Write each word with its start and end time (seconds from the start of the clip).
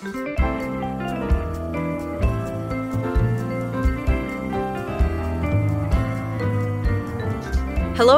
Hello 0.00 0.14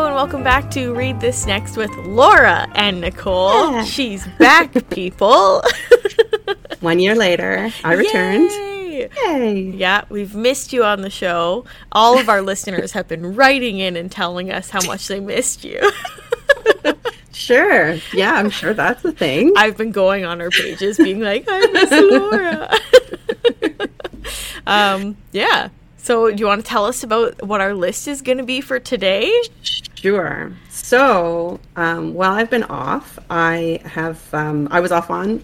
and 0.07 0.15
welcome 0.15 0.45
back 0.45 0.71
to 0.71 0.95
Read 0.95 1.21
This 1.21 1.45
Next 1.45 1.77
with 1.77 1.91
Laura 2.07 2.69
and 2.77 3.01
Nicole. 3.01 3.73
Yeah. 3.73 3.83
She's 3.83 4.25
back, 4.39 4.89
people. 4.91 5.65
One 6.81 7.01
year 7.01 7.17
later, 7.17 7.73
I 7.83 7.95
returned. 7.95 8.53
Yay! 8.53 9.09
Yay! 9.25 9.61
Yeah, 9.73 10.05
we've 10.09 10.37
missed 10.37 10.73
you 10.73 10.85
on 10.85 11.01
the 11.01 11.11
show. 11.11 11.65
All 11.91 12.17
of 12.17 12.29
our 12.29 12.43
listeners 12.53 12.93
have 12.93 13.09
been 13.09 13.35
writing 13.35 13.81
in 13.81 13.97
and 13.97 14.09
telling 14.09 14.53
us 14.53 14.71
how 14.71 14.87
much 14.87 15.09
they 15.09 15.19
missed 15.19 15.65
you. 15.65 15.81
Sure. 17.43 17.99
Yeah, 18.13 18.35
I'm 18.35 18.51
sure 18.51 18.73
that's 18.73 19.05
a 19.05 19.11
thing. 19.11 19.53
I've 19.57 19.77
been 19.77 19.91
going 19.91 20.25
on 20.25 20.41
our 20.41 20.51
pages 20.51 20.97
being 20.97 21.21
like, 21.21 21.45
I 21.49 21.67
miss 21.73 21.91
Laura. 21.91 23.89
um, 24.67 25.17
yeah. 25.33 25.69
So, 25.97 26.31
do 26.31 26.37
you 26.37 26.47
want 26.47 26.65
to 26.65 26.69
tell 26.69 26.85
us 26.85 27.03
about 27.03 27.43
what 27.43 27.61
our 27.61 27.75
list 27.75 28.07
is 28.07 28.23
going 28.23 28.39
to 28.39 28.45
be 28.45 28.61
for 28.61 28.79
today? 28.79 29.33
Sure. 29.95 30.53
So, 30.71 31.59
um, 31.75 32.15
while 32.15 32.33
I've 32.33 32.51
been 32.51 32.65
off, 32.65 33.19
I 33.29 33.81
have 33.85 34.33
um, 34.33 34.69
I 34.71 34.79
was 34.79 34.93
off 34.93 35.11
on 35.11 35.43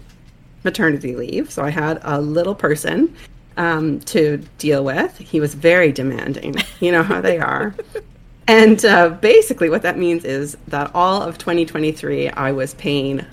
maternity 0.63 1.17
leave, 1.17 1.51
so 1.51 1.63
I 1.63 1.69
had 1.69 1.99
a 2.03 2.21
little 2.21 2.55
person 2.55 3.13
um, 3.57 3.99
to 4.01 4.37
deal 4.57 4.85
with. 4.85 5.17
He 5.17 5.41
was 5.41 5.53
very 5.53 5.91
demanding. 5.91 6.55
You 6.79 6.93
know 6.93 7.03
how 7.03 7.19
they 7.19 7.39
are. 7.39 7.75
And 8.49 8.83
uh, 8.83 9.09
basically, 9.09 9.69
what 9.69 9.83
that 9.83 9.95
means 9.95 10.25
is 10.25 10.57
that 10.69 10.89
all 10.95 11.21
of 11.21 11.37
2023, 11.37 12.29
I 12.29 12.51
was 12.51 12.73
paying 12.73 13.23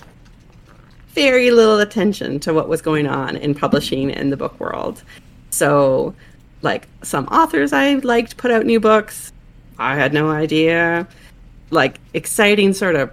very 1.09 1.51
little 1.51 1.79
attention 1.81 2.39
to 2.41 2.53
what 2.53 2.69
was 2.69 2.83
going 2.83 3.07
on 3.07 3.35
in 3.39 3.55
publishing 3.55 4.11
in 4.11 4.29
the 4.29 4.37
book 4.37 4.61
world. 4.61 5.03
So, 5.49 6.15
like 6.61 6.87
some 7.03 7.27
authors 7.29 7.73
I 7.73 7.95
liked 7.95 8.37
put 8.37 8.51
out 8.51 8.67
new 8.67 8.79
books. 8.79 9.33
I 9.79 9.95
had 9.95 10.13
no 10.13 10.29
idea. 10.29 11.09
Like 11.71 11.99
exciting 12.13 12.75
sort 12.75 12.95
of 12.95 13.11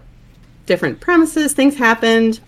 different 0.65 0.99
premises, 0.99 1.53
things 1.53 1.77
happened. 1.77 2.41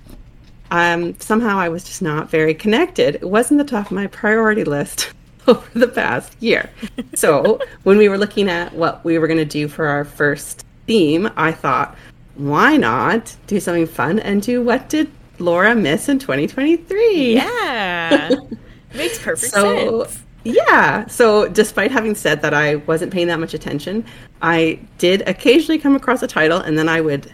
Um, 0.69 1.17
somehow 1.22 1.58
I 1.58 1.69
was 1.69 1.86
just 1.86 2.02
not 2.02 2.30
very 2.30 2.56
connected. 2.56 3.16
It 3.16 3.30
wasn't 3.30 3.59
the 3.59 3.64
top 3.64 3.86
of 3.86 3.94
my 3.94 4.08
priority 4.08 4.66
list 4.66 5.14
over 5.47 5.79
the 5.79 5.88
past 5.88 6.35
year. 6.41 6.69
So 7.13 7.59
when 7.83 7.97
we 7.97 8.09
were 8.09 8.17
looking 8.17 8.49
at 8.49 8.73
what 8.73 9.03
we 9.05 9.17
were 9.19 9.27
going 9.27 9.39
to 9.39 9.45
do 9.45 9.67
for 9.67 9.88
our 9.88 10.03
first 10.05 10.65
theme, 10.88 11.29
I 11.38 11.51
thought, 11.51 11.95
why 12.35 12.77
not 12.77 13.35
do 13.47 13.59
something 13.59 13.88
fun 13.88 14.19
and 14.19 14.41
do 14.41 14.61
what 14.61 14.89
did 14.89 15.09
Laura 15.39 15.75
miss 15.75 16.09
in 16.09 16.19
2023? 16.19 17.33
Yeah. 17.35 18.29
Makes 18.93 19.19
perfect 19.19 19.51
So, 19.51 20.03
sense. 20.05 20.23
yeah. 20.43 21.05
So, 21.07 21.47
despite 21.49 21.91
having 21.91 22.16
said 22.16 22.41
that 22.41 22.53
I 22.53 22.75
wasn't 22.75 23.11
paying 23.13 23.27
that 23.27 23.39
much 23.39 23.53
attention, 23.53 24.05
I 24.41 24.79
did 24.97 25.27
occasionally 25.27 25.79
come 25.79 25.95
across 25.95 26.23
a 26.23 26.27
title 26.27 26.59
and 26.59 26.77
then 26.77 26.88
I 26.89 27.01
would 27.01 27.31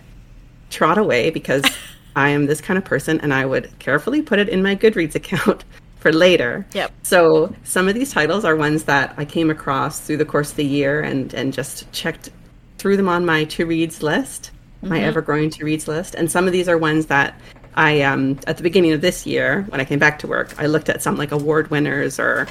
trot 0.69 0.97
away 0.97 1.29
because 1.29 1.63
I 2.15 2.29
am 2.29 2.45
this 2.47 2.61
kind 2.61 2.77
of 2.77 2.83
person 2.85 3.19
and 3.21 3.33
I 3.33 3.45
would 3.45 3.77
carefully 3.79 4.21
put 4.21 4.39
it 4.39 4.49
in 4.49 4.61
my 4.63 4.75
Goodreads 4.75 5.15
account 5.15 5.63
for 6.01 6.11
later. 6.11 6.65
Yep. 6.73 6.91
So, 7.03 7.55
some 7.63 7.87
of 7.87 7.93
these 7.93 8.11
titles 8.11 8.43
are 8.43 8.55
ones 8.55 8.83
that 8.85 9.13
I 9.17 9.23
came 9.23 9.49
across 9.49 10.01
through 10.01 10.17
the 10.17 10.25
course 10.25 10.49
of 10.49 10.57
the 10.57 10.65
year 10.65 11.01
and, 11.01 11.33
and 11.33 11.53
just 11.53 11.89
checked 11.93 12.31
through 12.79 12.97
them 12.97 13.07
on 13.07 13.23
my 13.25 13.45
to 13.45 13.65
reads 13.65 14.01
list, 14.01 14.49
my 14.81 14.99
ever 14.99 15.21
growing 15.21 15.51
to 15.51 15.63
reads 15.63 15.87
list. 15.87 16.15
And 16.15 16.29
some 16.29 16.47
of 16.47 16.53
these 16.53 16.67
are 16.67 16.77
ones 16.77 17.05
that 17.05 17.39
I, 17.75 18.01
um, 18.01 18.39
at 18.47 18.57
the 18.57 18.63
beginning 18.63 18.91
of 18.93 19.01
this 19.01 19.27
year, 19.27 19.61
when 19.69 19.79
I 19.79 19.85
came 19.85 19.99
back 19.99 20.17
to 20.19 20.27
work, 20.27 20.59
I 20.59 20.65
looked 20.65 20.89
at 20.89 21.03
some 21.03 21.17
like 21.17 21.31
award 21.31 21.69
winners 21.69 22.19
or 22.19 22.47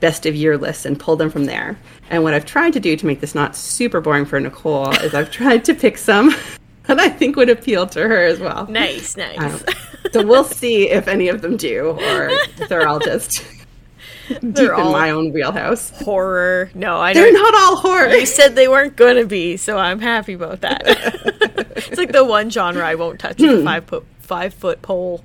best 0.00 0.26
of 0.26 0.34
year 0.34 0.58
lists 0.58 0.84
and 0.84 0.98
pulled 0.98 1.20
them 1.20 1.30
from 1.30 1.44
there. 1.44 1.78
And 2.10 2.24
what 2.24 2.34
I've 2.34 2.46
tried 2.46 2.72
to 2.72 2.80
do 2.80 2.96
to 2.96 3.06
make 3.06 3.20
this 3.20 3.34
not 3.34 3.54
super 3.54 4.00
boring 4.00 4.24
for 4.24 4.40
Nicole 4.40 4.90
is 4.90 5.14
I've 5.14 5.30
tried 5.40 5.64
to 5.66 5.74
pick 5.74 5.98
some 5.98 6.34
that 6.96 6.98
I 6.98 7.08
think 7.08 7.36
would 7.36 7.48
appeal 7.50 7.86
to 7.88 8.00
her 8.08 8.24
as 8.26 8.40
well. 8.40 8.66
Nice, 8.66 9.16
nice. 9.16 9.38
Um, 9.38 9.60
so 10.12 10.26
we'll 10.26 10.44
see 10.44 10.88
if 10.90 11.06
any 11.08 11.28
of 11.28 11.42
them 11.42 11.56
do 11.56 11.90
or 11.90 12.28
if 12.30 12.68
they're 12.68 12.88
all 12.88 12.98
just 12.98 13.44
deep 14.28 14.70
all- 14.72 14.86
in 14.86 14.92
my 14.92 15.10
own 15.10 15.32
wheelhouse. 15.32 15.90
horror. 16.02 16.70
No, 16.74 16.98
I 16.98 17.12
They're 17.14 17.32
not 17.32 17.54
all 17.54 17.76
horror. 17.76 18.08
You 18.08 18.26
said 18.26 18.54
they 18.56 18.68
weren't 18.68 18.96
gonna 18.96 19.24
be, 19.24 19.56
so 19.56 19.78
I'm 19.78 20.00
happy 20.00 20.32
about 20.34 20.60
that. 20.62 20.82
it's 21.76 21.96
like 21.98 22.12
the 22.12 22.24
one 22.24 22.50
genre 22.50 22.84
I 22.86 22.94
won't 22.96 23.20
touch 23.20 23.40
a 23.40 23.62
five 23.64 23.84
foot 23.84 24.04
five 24.20 24.52
foot 24.52 24.82
pole. 24.82 25.24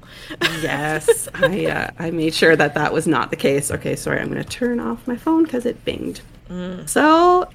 yes, 0.61 1.27
I 1.33 1.65
uh, 1.65 1.89
I 1.99 2.11
made 2.11 2.33
sure 2.33 2.55
that 2.55 2.73
that 2.75 2.93
was 2.93 3.07
not 3.07 3.29
the 3.31 3.35
case. 3.35 3.71
Okay, 3.71 3.95
sorry, 3.97 4.19
I'm 4.21 4.29
going 4.29 4.41
to 4.41 4.49
turn 4.49 4.79
off 4.79 5.05
my 5.07 5.17
phone 5.17 5.43
because 5.43 5.65
it 5.65 5.83
binged. 5.85 6.21
So 6.87 7.49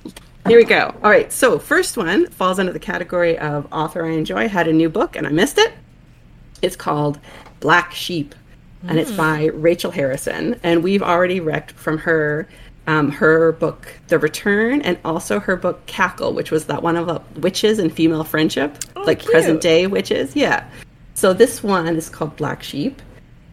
here 0.48 0.58
we 0.58 0.64
go. 0.64 0.94
All 1.02 1.10
right, 1.10 1.32
so 1.32 1.58
first 1.58 1.96
one 1.96 2.26
falls 2.28 2.58
under 2.58 2.72
the 2.72 2.78
category 2.78 3.38
of 3.38 3.66
author 3.72 4.04
I 4.04 4.10
enjoy. 4.10 4.48
Had 4.48 4.68
a 4.68 4.72
new 4.72 4.88
book 4.88 5.16
and 5.16 5.26
I 5.26 5.30
missed 5.30 5.58
it. 5.58 5.72
It's 6.62 6.76
called 6.76 7.20
Black 7.60 7.92
Sheep, 7.92 8.34
and 8.86 8.98
it's 8.98 9.12
by 9.12 9.46
Rachel 9.46 9.90
Harrison. 9.90 10.58
And 10.62 10.82
we've 10.82 11.02
already 11.02 11.40
read 11.40 11.70
from 11.72 11.98
her. 11.98 12.48
Um, 12.86 13.10
her 13.10 13.52
book 13.52 13.86
The 14.06 14.18
Return 14.18 14.80
and 14.80 14.96
also 15.04 15.40
her 15.40 15.56
book 15.56 15.84
Cackle, 15.84 16.32
which 16.32 16.50
was 16.50 16.64
that 16.68 16.82
one 16.82 16.96
of 16.96 17.10
uh, 17.10 17.18
witches 17.36 17.78
and 17.78 17.92
female 17.92 18.24
friendship, 18.24 18.78
like 18.96 19.18
cute. 19.18 19.30
present 19.30 19.60
day 19.60 19.86
witches. 19.86 20.34
Yeah. 20.34 20.66
So 21.12 21.34
this 21.34 21.62
one 21.62 21.96
is 21.96 22.08
called 22.08 22.34
Black 22.36 22.62
Sheep. 22.62 23.02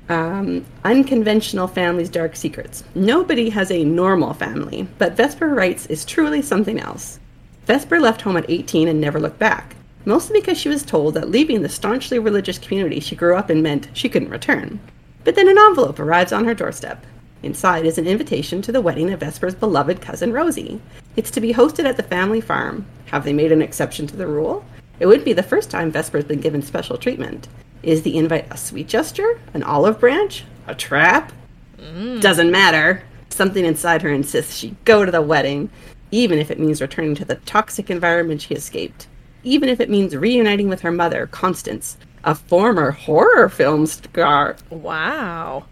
Um, 0.07 0.65
unconventional 0.83 1.67
families' 1.67 2.09
dark 2.09 2.35
secrets. 2.35 2.83
Nobody 2.93 3.49
has 3.49 3.71
a 3.71 3.83
normal 3.83 4.33
family, 4.33 4.87
but 4.99 5.17
Vesper 5.17 5.47
Wright's 5.47 5.87
is 5.87 6.05
truly 6.05 6.43
something 6.43 6.79
else. 6.79 7.19
Vesper 7.65 7.99
left 7.99 8.21
home 8.21 8.37
at 8.37 8.49
18 8.49 8.87
and 8.87 9.01
never 9.01 9.19
looked 9.19 9.39
back, 9.39 9.75
mostly 10.05 10.39
because 10.39 10.59
she 10.59 10.69
was 10.69 10.83
told 10.83 11.15
that 11.15 11.31
leaving 11.31 11.63
the 11.63 11.69
staunchly 11.69 12.19
religious 12.19 12.59
community 12.59 12.99
she 12.99 13.15
grew 13.15 13.35
up 13.35 13.49
in 13.49 13.63
meant 13.63 13.89
she 13.93 14.07
couldn't 14.07 14.29
return. 14.29 14.79
But 15.23 15.33
then 15.33 15.47
an 15.47 15.57
envelope 15.57 15.99
arrives 15.99 16.31
on 16.31 16.45
her 16.45 16.53
doorstep. 16.53 17.03
Inside 17.41 17.85
is 17.85 17.97
an 17.97 18.05
invitation 18.05 18.61
to 18.61 18.71
the 18.71 18.81
wedding 18.81 19.11
of 19.11 19.21
Vesper's 19.21 19.55
beloved 19.55 20.01
cousin 20.01 20.31
Rosie. 20.31 20.79
It's 21.15 21.31
to 21.31 21.41
be 21.41 21.53
hosted 21.53 21.85
at 21.85 21.97
the 21.97 22.03
family 22.03 22.41
farm. 22.41 22.85
Have 23.07 23.23
they 23.23 23.33
made 23.33 23.51
an 23.51 23.63
exception 23.63 24.05
to 24.07 24.15
the 24.15 24.27
rule? 24.27 24.63
It 24.99 25.07
wouldn't 25.07 25.25
be 25.25 25.33
the 25.33 25.43
first 25.43 25.71
time 25.71 25.91
Vesper's 25.91 26.25
been 26.25 26.41
given 26.41 26.61
special 26.61 26.97
treatment. 26.97 27.47
Is 27.85 28.01
the 28.01 28.17
invite 28.17 28.47
a 28.49 28.57
sweet 28.57 28.87
gesture? 28.87 29.39
An 29.53 29.61
olive 29.61 29.99
branch? 29.99 30.43
A 30.65 30.73
trap? 30.73 31.31
Mm. 31.77 32.19
Doesn't 32.19 32.49
matter. 32.49 33.03
Something 33.29 33.63
inside 33.63 34.01
her 34.01 34.09
insists 34.09 34.57
she 34.57 34.75
go 34.85 35.05
to 35.05 35.11
the 35.11 35.21
wedding, 35.21 35.69
even 36.09 36.39
if 36.39 36.49
it 36.49 36.59
means 36.59 36.81
returning 36.81 37.13
to 37.13 37.25
the 37.25 37.35
toxic 37.35 37.91
environment 37.91 38.41
she 38.41 38.55
escaped. 38.55 39.05
Even 39.43 39.69
if 39.69 39.79
it 39.79 39.91
means 39.91 40.15
reuniting 40.15 40.67
with 40.67 40.81
her 40.81 40.91
mother, 40.91 41.27
Constance, 41.27 41.97
a 42.23 42.33
former 42.33 42.89
horror 42.89 43.49
film 43.49 43.85
star. 43.85 44.55
Wow. 44.71 45.65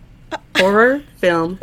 Horror 0.57 1.01
film 1.17 1.59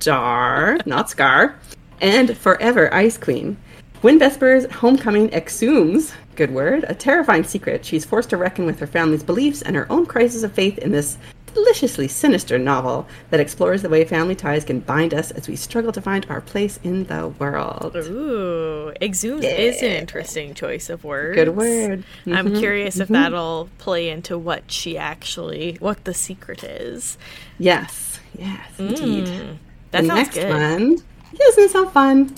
star, 0.00 0.78
not 0.86 1.08
scar, 1.08 1.54
and 2.00 2.36
forever 2.36 2.92
Ice 2.92 3.16
Queen. 3.16 3.56
When 4.00 4.18
Vesper's 4.18 4.66
homecoming 4.72 5.28
exhumes, 5.28 6.12
good 6.36 6.52
word, 6.52 6.84
a 6.88 6.94
terrifying 6.94 7.44
secret, 7.44 7.84
she's 7.84 8.04
forced 8.04 8.30
to 8.30 8.36
reckon 8.36 8.66
with 8.66 8.80
her 8.80 8.86
family's 8.86 9.22
beliefs 9.22 9.62
and 9.62 9.76
her 9.76 9.90
own 9.90 10.06
crisis 10.06 10.42
of 10.42 10.52
faith 10.52 10.78
in 10.78 10.92
this 10.92 11.18
deliciously 11.54 12.08
sinister 12.08 12.58
novel 12.58 13.06
that 13.30 13.40
explores 13.40 13.82
the 13.82 13.88
way 13.88 14.04
family 14.04 14.34
ties 14.34 14.64
can 14.64 14.80
bind 14.80 15.14
us 15.14 15.30
as 15.30 15.48
we 15.48 15.54
struggle 15.54 15.92
to 15.92 16.00
find 16.00 16.26
our 16.28 16.40
place 16.40 16.80
in 16.82 17.04
the 17.04 17.28
world. 17.28 17.94
Ooh, 17.96 18.92
exhumes 19.00 19.44
is 19.44 19.80
an 19.82 19.92
interesting 19.92 20.52
choice 20.54 20.90
of 20.90 21.04
words. 21.04 21.36
Good 21.36 21.56
word. 21.56 22.04
I'm 22.26 22.46
mm-hmm. 22.48 22.58
curious 22.58 22.98
if 22.98 23.04
mm-hmm. 23.04 23.14
that'll 23.14 23.68
play 23.78 24.10
into 24.10 24.36
what 24.36 24.70
she 24.70 24.98
actually, 24.98 25.76
what 25.80 26.04
the 26.04 26.14
secret 26.14 26.64
is. 26.64 27.16
Yes, 27.58 28.18
yes, 28.36 28.76
hmm. 28.76 28.88
indeed. 28.88 29.58
That 29.92 30.02
the 30.02 30.08
sounds 30.08 30.08
next 30.08 30.34
good. 30.34 30.48
one 30.50 30.96
doesn't 31.36 31.64
it 31.64 31.70
sound 31.70 31.90
fun. 31.90 32.34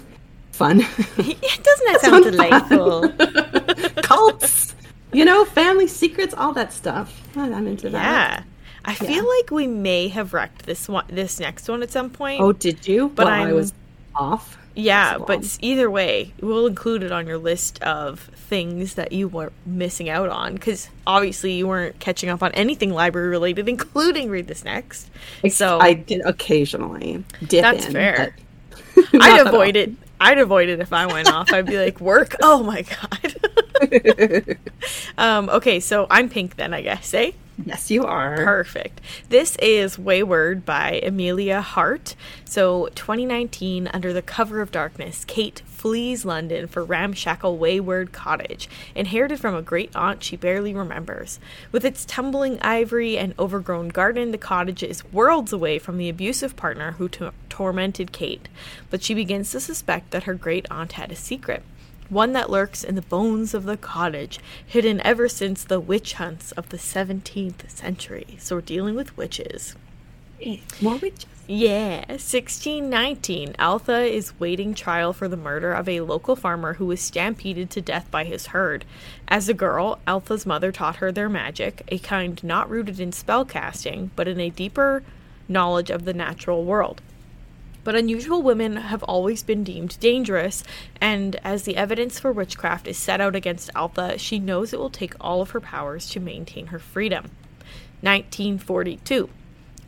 Fun. 0.53 0.81
It 0.81 1.41
doesn't 1.63 1.87
that 1.87 2.01
sound 2.01 2.25
delightful? 2.25 3.65
Cults. 4.03 4.75
You 5.13 5.25
know, 5.25 5.45
family 5.45 5.87
secrets, 5.87 6.35
all 6.35 6.53
that 6.55 6.73
stuff. 6.73 7.21
I'm 7.37 7.67
into 7.67 7.89
that. 7.91 8.03
yeah. 8.03 8.43
I 8.85 8.95
feel 8.95 9.27
like 9.39 9.51
we 9.51 9.67
may 9.67 10.09
have 10.09 10.33
wrecked 10.33 10.67
this 10.67 10.89
one, 10.89 11.05
this 11.09 11.41
next 11.41 11.69
one 11.69 11.83
at 11.83 11.91
some 11.91 12.11
point. 12.11 12.41
Oh, 12.41 12.53
did 12.53 12.87
you? 12.87 13.09
But 13.15 13.27
I 13.27 13.41
I'm- 13.47 13.55
was 13.55 13.73
off. 14.15 14.57
yeah, 14.75 15.19
but 15.19 15.59
either 15.61 15.91
way, 15.91 16.33
we'll 16.41 16.67
include 16.67 17.03
it 17.03 17.11
on 17.13 17.27
your 17.27 17.39
list 17.39 17.83
of 17.83 18.21
things 18.21 18.95
that 18.95 19.11
you 19.13 19.27
were 19.29 19.53
missing 19.65 20.09
out 20.09 20.29
on 20.29 20.55
because 20.55 20.89
obviously 21.07 21.53
you 21.55 21.67
weren't 21.67 21.99
catching 21.99 22.29
up 22.29 22.43
on 22.43 22.53
anything 22.53 22.91
library 22.91 23.29
related, 23.29 23.69
including 23.77 24.29
read 24.31 24.47
this 24.47 24.65
next. 24.65 25.09
So 25.51 25.81
I 25.81 25.95
did 25.95 26.21
occasionally 26.25 27.25
dip 27.47 27.63
That's 27.63 27.87
in. 27.87 27.93
fair. 27.93 28.37
I'd 29.15 29.47
avoid 29.47 29.77
it. 29.77 29.93
I'd 30.21 30.39
avoid 30.39 30.69
it 30.69 30.81
if 30.81 30.93
I 30.93 31.07
went 31.07 31.31
off. 31.33 31.53
I'd 31.53 31.67
be 31.67 31.77
like, 31.79 32.01
work. 32.01 32.37
Oh 32.43 32.63
my 32.63 32.83
god. 33.01 33.35
um, 35.19 35.49
okay, 35.51 35.81
so 35.81 36.07
I'm 36.11 36.29
pink 36.29 36.57
then, 36.57 36.75
I 36.75 36.83
guess. 36.83 37.13
Eh? 37.15 37.33
Yes, 37.65 37.91
you 37.91 38.05
are. 38.05 38.37
Perfect. 38.37 39.01
This 39.31 39.57
is 39.57 39.97
Weyward 39.97 40.67
by 40.67 41.01
Emilia 41.03 41.63
Hart. 41.63 42.15
So, 42.45 42.89
2019, 42.95 43.89
under 43.89 44.13
the 44.13 44.21
cover 44.21 44.61
of 44.61 44.71
darkness, 44.71 45.25
Kate 45.25 45.63
flees 45.65 46.27
London 46.27 46.67
for 46.67 46.85
ramshackle 46.85 47.59
Weyward 47.59 48.13
Cottage, 48.13 48.69
inherited 48.95 49.41
from 49.41 49.55
a 49.55 49.63
great 49.63 49.95
aunt 49.97 50.23
she 50.23 50.37
barely 50.37 50.75
remembers. 50.75 51.41
With 51.73 51.85
its 51.87 52.05
tumbling 52.05 52.61
ivory 52.61 53.17
and 53.17 53.35
overgrown 53.39 53.89
garden, 53.89 54.33
the 54.33 54.39
cottage 54.39 54.83
is 54.83 55.11
worlds 55.11 55.53
away 55.53 55.79
from 55.79 55.97
the 55.97 56.11
abusive 56.11 56.57
partner 56.57 56.93
who 56.93 57.09
to- 57.11 57.33
tormented 57.49 58.13
Kate. 58.13 58.49
But 58.91 59.03
she 59.03 59.15
begins 59.15 59.51
to 59.53 59.61
suspect 59.61 60.11
that 60.11 60.25
her 60.25 60.35
great 60.35 60.67
aunt 60.71 60.93
had 60.93 61.11
a 61.11 61.17
secret 61.17 61.63
one 62.09 62.33
that 62.33 62.51
lurks 62.51 62.85
in 62.85 62.95
the 62.95 63.03
bones 63.03 63.55
of 63.55 63.65
the 63.65 63.77
cottage, 63.77 64.39
hidden 64.65 65.01
ever 65.05 65.29
since 65.29 65.65
the 65.65 65.81
witch 65.81 66.15
hunts 66.15 66.53
of 66.53 66.69
the 66.69 66.77
17th 66.77 67.71
century. 67.71 68.37
So 68.39 68.57
we're 68.57 68.63
dealing 68.63 68.95
with 68.95 69.17
witches. 69.17 69.75
More 70.81 70.97
witches. 70.97 71.27
Yeah, 71.49 71.99
1619. 72.09 73.55
Altha 73.57 74.01
is 74.01 74.39
waiting 74.41 74.75
trial 74.75 75.13
for 75.13 75.29
the 75.29 75.37
murder 75.37 75.73
of 75.73 75.89
a 75.89 76.01
local 76.01 76.35
farmer 76.35 76.75
who 76.75 76.87
was 76.87 77.01
stampeded 77.01 77.71
to 77.71 77.81
death 77.81 78.11
by 78.11 78.25
his 78.25 78.47
herd. 78.47 78.85
As 79.29 79.49
a 79.49 79.55
girl, 79.55 80.01
Altha's 80.09 80.45
mother 80.45 80.73
taught 80.73 80.97
her 80.97 81.13
their 81.13 81.29
magic, 81.29 81.85
a 81.89 81.99
kind 81.99 82.43
not 82.43 82.69
rooted 82.69 82.99
in 82.99 83.13
spell 83.13 83.45
casting, 83.45 84.11
but 84.17 84.27
in 84.27 84.41
a 84.41 84.51
deeper 84.51 85.05
knowledge 85.49 85.91
of 85.91 86.05
the 86.05 86.13
natural 86.13 86.65
world. 86.65 87.01
But 87.87 87.95
unusual 87.95 88.43
women 88.43 88.79
have 88.79 89.05
always 89.05 89.45
been 89.45 89.63
deemed 89.63 90.01
dangerous, 90.01 90.65
and 91.01 91.37
as 91.45 91.63
the 91.63 91.77
evidence 91.77 92.19
for 92.19 92.33
witchcraft 92.33 92.89
is 92.89 92.99
set 92.99 93.21
out 93.21 93.37
against 93.37 93.71
Altha, 93.77 94.19
she 94.19 94.41
knows 94.41 94.73
it 94.73 94.81
will 94.81 94.91
take 94.91 95.15
all 95.21 95.41
of 95.41 95.51
her 95.51 95.61
powers 95.61 96.11
to 96.11 96.19
maintain 96.19 96.67
her 96.67 96.81
freedom. 96.81 97.31
1942. 98.01 99.31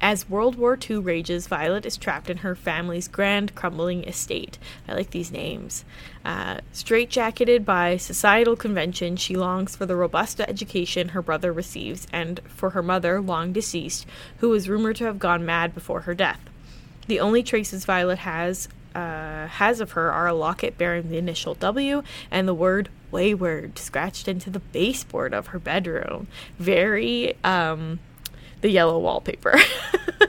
As 0.00 0.30
World 0.30 0.54
War 0.54 0.78
II 0.88 0.98
rages, 0.98 1.48
Violet 1.48 1.84
is 1.84 1.96
trapped 1.96 2.30
in 2.30 2.36
her 2.36 2.54
family's 2.54 3.08
grand 3.08 3.56
crumbling 3.56 4.04
estate. 4.04 4.58
I 4.86 4.94
like 4.94 5.10
these 5.10 5.32
names. 5.32 5.84
Uh, 6.24 6.58
straitjacketed 6.72 7.64
by 7.64 7.96
societal 7.96 8.54
convention, 8.54 9.16
she 9.16 9.34
longs 9.34 9.74
for 9.74 9.86
the 9.86 9.96
robust 9.96 10.40
education 10.40 11.08
her 11.08 11.22
brother 11.22 11.52
receives 11.52 12.06
and 12.12 12.38
for 12.46 12.70
her 12.70 12.82
mother, 12.84 13.20
long 13.20 13.52
deceased, 13.52 14.06
who 14.36 14.50
was 14.50 14.68
rumored 14.68 14.94
to 14.96 15.04
have 15.06 15.18
gone 15.18 15.44
mad 15.44 15.74
before 15.74 16.02
her 16.02 16.14
death. 16.14 16.48
The 17.08 17.20
only 17.20 17.42
traces 17.42 17.84
Violet 17.84 18.18
has 18.20 18.68
uh, 18.94 19.46
has 19.48 19.80
of 19.80 19.92
her 19.92 20.10
are 20.12 20.26
a 20.28 20.34
locket 20.34 20.78
bearing 20.78 21.08
the 21.10 21.18
initial 21.18 21.54
W 21.54 22.02
and 22.30 22.48
the 22.48 22.54
word 22.54 22.88
wayward 23.10 23.78
scratched 23.78 24.28
into 24.28 24.50
the 24.50 24.58
baseboard 24.60 25.32
of 25.34 25.48
her 25.48 25.58
bedroom. 25.58 26.26
Very 26.58 27.36
um, 27.44 27.98
the 28.60 28.70
yellow 28.70 28.98
wallpaper. 28.98 29.54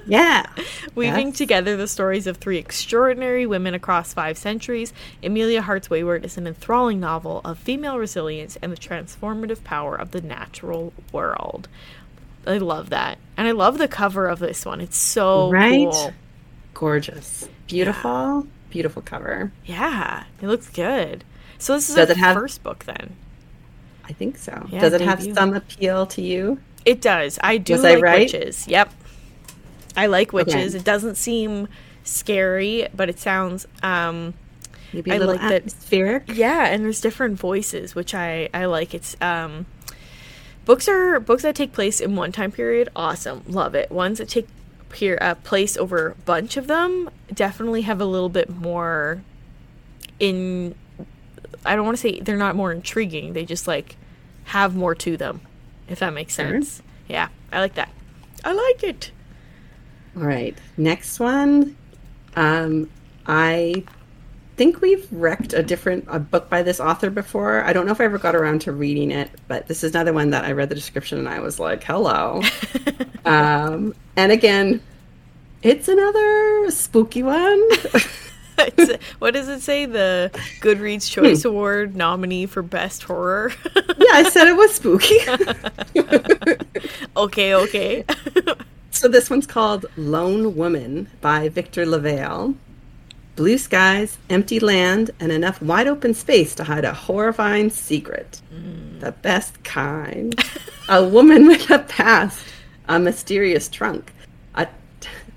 Yeah. 0.06 0.48
Weaving 0.96 1.28
Yes. 1.30 1.38
together 1.38 1.78
the 1.78 1.88
stories 1.88 2.26
of 2.26 2.38
three 2.38 2.58
extraordinary 2.58 3.46
women 3.46 3.76
across 3.76 4.12
five 4.12 4.40
centuries, 4.40 4.92
Emilia 5.22 5.62
Hart's 5.62 5.88
Weyward 5.90 6.24
is 6.26 6.36
an 6.36 6.48
enthralling 6.48 7.00
novel 7.00 7.42
of 7.46 7.60
female 7.60 8.00
resilience 8.00 8.58
and 8.62 8.72
the 8.72 8.78
transformative 8.78 9.64
power 9.64 9.96
of 9.96 10.10
the 10.10 10.22
natural 10.22 10.94
world. 11.12 11.68
I 12.48 12.58
love 12.58 12.90
that. 12.90 13.20
And 13.38 13.48
I 13.48 13.52
love 13.52 13.78
the 13.78 13.88
cover 13.88 14.28
of 14.28 14.40
this 14.40 14.66
one. 14.66 14.81
It's 14.81 14.98
so 14.98 15.52
Right? 15.52 15.88
cool. 15.92 16.14
Gorgeous. 16.80 17.50
Beautiful. 17.68 18.48
Beautiful 18.70 19.02
cover. 19.02 19.52
Yeah, 19.66 20.24
it 20.42 20.48
looks 20.48 20.70
good. 20.70 21.26
So 21.58 21.74
this 21.74 21.90
is 21.90 21.96
Does 21.96 22.10
it 22.10 22.16
have- 22.16 22.38
first 22.38 22.64
book 22.64 22.86
then. 22.86 23.18
I 24.08 24.14
think 24.14 24.38
so. 24.38 24.66
Yeah, 24.72 24.80
Does 24.80 24.94
it 24.94 25.02
have 25.02 25.22
some 25.22 25.54
appeal 25.54 26.06
to 26.06 26.22
you? 26.22 26.60
It 26.86 27.02
does. 27.02 27.38
I 27.44 27.58
do 27.58 27.74
Was 27.74 27.84
I 27.84 27.96
like 27.96 28.04
right? 28.04 28.20
witches. 28.34 28.66
Yep. 28.66 28.94
I 29.98 30.06
like 30.06 30.31
witches. 30.31 30.74
Okay. 30.74 30.78
It 30.78 30.86
doesn't 30.86 31.16
seem 31.16 31.68
scary, 32.06 32.88
but 32.96 33.10
it 33.10 33.20
sounds 33.20 33.68
um 33.84 34.34
Maybe 34.94 35.12
I 35.12 35.16
a 35.16 35.20
little 35.20 35.34
like 35.36 35.42
that- 35.42 35.54
atmospheric. 35.54 36.24
yeah, 36.34 36.68
and 36.68 36.86
there's 36.86 37.02
different 37.02 37.38
voices, 37.38 37.94
which 37.94 38.16
I 38.16 38.48
I 38.54 38.66
like. 38.66 38.94
It's 38.94 39.18
um 39.22 39.66
books 40.64 40.88
are 40.88 41.20
books 41.20 41.44
that 41.44 41.56
take 41.56 41.74
place 41.74 42.00
in 42.00 42.16
one 42.16 42.31
time 42.31 42.54
period. 42.54 42.88
Awesome, 42.96 43.44
love 43.48 43.76
it. 43.76 43.92
Ones 43.92 44.20
that 44.20 44.30
take 44.30 44.48
here 44.94 45.18
uh, 45.21 45.36
place 45.36 45.77
over 45.77 46.09
a 46.09 46.15
bunch 46.15 46.57
of 46.57 46.68
them 46.68 47.09
definitely 47.33 47.81
have 47.81 48.01
a 48.01 48.06
little 48.06 48.30
bit 48.30 48.50
more 48.50 49.21
in. 50.19 50.75
I 51.65 51.75
don't 51.75 51.86
want 51.86 51.97
to 51.97 52.01
say 52.01 52.19
they're 52.19 52.38
not 52.38 52.56
more 52.56 52.71
intriguing. 52.71 53.33
They 53.33 53.45
just 53.45 53.68
like 53.68 53.95
have 54.45 54.75
more 54.75 54.95
to 54.95 55.18
them, 55.18 55.41
if 55.88 56.00
that 56.00 56.13
makes 56.13 56.36
Sure. 56.36 56.45
sense. 56.51 56.81
Yeah, 57.07 57.27
I 57.51 57.59
like 57.59 57.75
that. 57.75 57.89
I 58.44 58.53
like 58.53 58.83
it. 58.83 59.12
All 60.15 60.24
right. 60.24 60.57
Next 60.77 61.19
one. 61.19 61.75
Um, 62.35 62.89
I 63.27 63.83
think 64.56 64.81
we've 64.81 65.07
wrecked 65.12 65.53
a 65.53 65.62
different 65.63 66.06
a 66.07 66.19
book 66.19 66.50
by 66.50 66.63
this 66.63 66.80
author 66.80 67.09
before. 67.09 67.63
I 67.63 67.74
don't 67.74 67.85
know 67.85 67.92
if 67.92 68.01
I 68.01 68.06
ever 68.06 68.18
got 68.18 68.35
around 68.35 68.62
to 68.62 68.71
reading 68.71 69.12
it, 69.12 69.30
but 69.47 69.68
this 69.68 69.83
is 69.83 69.94
another 69.94 70.13
one 70.13 70.31
that 70.31 70.45
I 70.45 70.51
read 70.51 70.69
the 70.69 70.75
description 70.75 71.18
and 71.19 71.30
I 71.30 71.39
was 71.39 71.59
like, 71.59 71.83
"Hello." 71.83 72.42
um, 73.25 73.94
and 74.19 74.31
again, 74.33 74.81
it's 75.63 75.88
another 75.88 76.69
spooky 76.71 77.24
one. 77.24 77.62
What 79.19 79.33
does 79.33 79.48
it 79.48 79.62
say? 79.62 79.86
The 79.86 80.31
Goodreads 80.60 81.07
Hmm. 81.07 81.21
Choice 81.24 81.45
Award 81.45 81.95
nominee 81.95 82.45
for 82.45 82.62
Best 82.62 83.04
Horror. 83.04 83.54
yeah, 83.75 84.12
I 84.12 84.24
said 84.30 84.50
it 84.50 84.57
was 84.57 84.74
spooky. 84.74 85.16
okay, 87.18 87.56
okay. 87.56 88.04
So 88.92 89.07
this 89.07 89.30
one's 89.30 89.48
called 89.48 89.86
Lone 89.95 90.57
Woman 90.57 91.07
by 91.21 91.48
Victor 91.48 91.86
LaValle. 91.86 92.54
Blue 93.38 93.57
skies, 93.57 94.18
empty 94.30 94.60
land, 94.60 95.12
and 95.21 95.31
enough 95.31 95.62
wide 95.62 95.88
open 95.88 96.13
space 96.13 96.54
to 96.56 96.66
hide 96.66 96.83
a 96.83 96.94
horrifying 96.94 97.69
secret. 97.69 98.42
The 99.00 99.13
best 99.13 99.63
kind. 99.63 100.36
a 100.89 101.01
woman 101.01 101.48
with 101.48 101.71
a 101.71 101.80
past, 101.80 102.44
a 102.89 103.00
mysterious 103.00 103.69
trunk. 103.69 104.12
A 104.56 104.68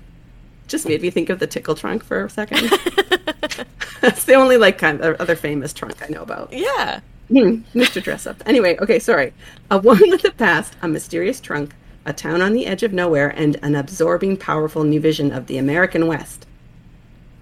just 0.67 0.85
made 0.87 1.01
me 1.01 1.09
think 1.09 1.29
of 1.29 1.39
the 1.39 1.47
tickle 1.47 1.75
trunk 1.75 2.03
for 2.03 2.25
a 2.25 2.29
second. 2.29 2.69
That's 4.01 4.25
the 4.25 4.33
only 4.33 4.57
like 4.57 4.77
kind 4.77 4.99
of 4.99 5.15
other 5.21 5.35
famous 5.37 5.71
trunk 5.71 5.95
I 6.03 6.07
know 6.11 6.23
about. 6.23 6.51
yeah. 6.51 6.99
Hmm, 7.29 7.61
Mr. 7.73 8.03
Dressup. 8.03 8.41
Anyway, 8.45 8.77
okay, 8.79 8.99
sorry. 8.99 9.33
A 9.71 9.77
woman 9.77 10.09
with 10.09 10.25
a 10.25 10.31
past, 10.31 10.75
a 10.81 10.89
mysterious 10.89 11.39
trunk, 11.39 11.73
a 12.05 12.11
town 12.11 12.41
on 12.41 12.51
the 12.51 12.65
edge 12.65 12.83
of 12.83 12.91
nowhere, 12.91 13.29
and 13.29 13.57
an 13.63 13.75
absorbing, 13.75 14.35
powerful 14.35 14.83
new 14.83 14.99
vision 14.99 15.31
of 15.31 15.47
the 15.47 15.57
American 15.57 16.05
West. 16.05 16.45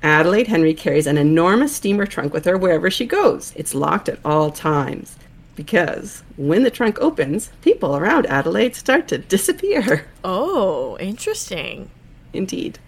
Adelaide 0.04 0.48
Henry 0.48 0.76
carries 0.76 1.08
an 1.08 1.18
enormous 1.18 1.76
steamer 1.76 2.06
trunk 2.06 2.32
with 2.32 2.46
her 2.46 2.58
wherever 2.60 2.92
she 2.92 3.08
goes. 3.08 3.54
It's 3.56 3.74
locked 3.74 4.08
at 4.08 4.20
all 4.24 4.52
times. 4.52 5.16
Because 5.56 6.24
when 6.38 6.64
the 6.64 6.72
trunk 6.72 7.00
opens, 7.00 7.52
people 7.62 7.96
around 7.96 8.26
Adelaide 8.28 8.76
start 8.76 9.08
to 9.10 9.18
disappear. 9.18 10.08
Oh, 10.24 10.98
interesting. 11.00 11.90
Indeed. 12.34 12.80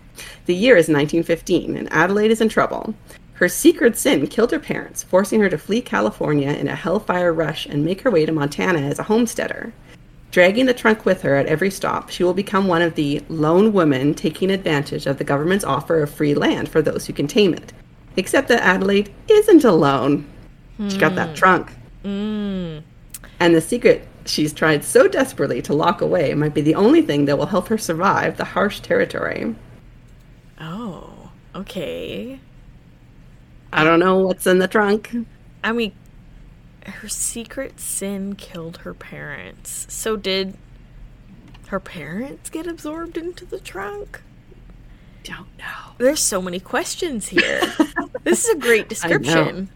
The 0.46 0.56
year 0.56 0.76
is 0.76 0.88
1915, 0.88 1.76
and 1.76 1.92
Adelaide 1.92 2.32
is 2.32 2.42
in 2.42 2.50
trouble. 2.50 2.94
Her 3.34 3.50
secret 3.50 3.98
sin 3.98 4.28
killed 4.28 4.52
her 4.52 4.60
parents, 4.60 5.04
forcing 5.04 5.42
her 5.42 5.50
to 5.50 5.58
flee 5.58 5.82
California 5.82 6.52
in 6.52 6.68
a 6.68 6.76
hellfire 6.76 7.34
rush 7.34 7.66
and 7.66 7.84
make 7.84 8.02
her 8.02 8.12
way 8.12 8.26
to 8.26 8.32
Montana 8.32 8.80
as 8.80 9.00
a 9.00 9.04
homesteader. 9.04 9.74
Dragging 10.32 10.66
the 10.66 10.74
trunk 10.74 11.06
with 11.06 11.22
her 11.24 11.36
at 11.36 11.48
every 11.48 11.70
stop, 11.70 12.10
she 12.10 12.24
will 12.24 12.34
become 12.34 12.68
one 12.68 12.82
of 12.82 12.96
the 12.96 13.22
lone 13.30 13.74
women 13.74 14.14
taking 14.14 14.50
advantage 14.50 15.06
of 15.06 15.18
the 15.18 15.24
government's 15.24 15.66
offer 15.66 16.02
of 16.02 16.12
free 16.12 16.34
land 16.34 16.70
for 16.70 16.82
those 16.82 17.06
who 17.06 17.14
can 17.14 17.28
tame 17.28 17.54
it. 17.54 17.74
Except 18.16 18.48
that 18.48 18.62
Adelaide 18.62 19.14
isn't 19.28 19.64
alone. 19.64 20.26
She 20.90 20.98
got 20.98 21.16
that 21.16 21.30
hmm. 21.30 21.36
trunk. 21.36 21.72
Mm. 22.04 22.84
And 23.40 23.56
the 23.56 23.62
secret 23.62 24.08
she's 24.26 24.54
tried 24.54 24.84
so 24.84 25.08
desperately 25.08 25.62
to 25.64 25.74
lock 25.74 26.02
away 26.02 26.34
might 26.34 26.54
be 26.54 26.62
the 26.62 26.76
only 26.76 27.02
thing 27.02 27.26
that 27.26 27.38
will 27.38 27.46
help 27.46 27.68
her 27.68 27.78
survive 27.78 28.38
the 28.38 28.46
harsh 28.46 28.80
territory. 28.80 29.56
Oh, 30.60 31.32
okay. 31.56 32.40
I 33.72 33.84
don't 33.84 34.00
know 34.00 34.20
what's 34.20 34.48
in 34.48 34.60
the 34.60 34.68
trunk. 34.68 35.16
I 35.64 35.72
mean, 35.72 35.94
her 36.86 37.10
secret 37.10 37.80
sin 37.80 38.36
killed 38.36 38.78
her 38.78 38.94
parents. 38.94 39.88
So 39.90 40.16
did 40.16 40.56
her 41.68 41.80
parents 41.80 42.50
get 42.50 42.68
absorbed 42.68 43.18
into 43.18 43.46
the 43.46 43.60
trunk? 43.60 44.22
Don't 45.24 45.58
know. 45.58 45.94
There's 45.98 46.20
so 46.20 46.42
many 46.42 46.60
questions 46.60 47.30
here. 47.30 47.62
this 48.24 48.44
is 48.44 48.56
a 48.56 48.60
great 48.60 48.90
description. 48.90 49.70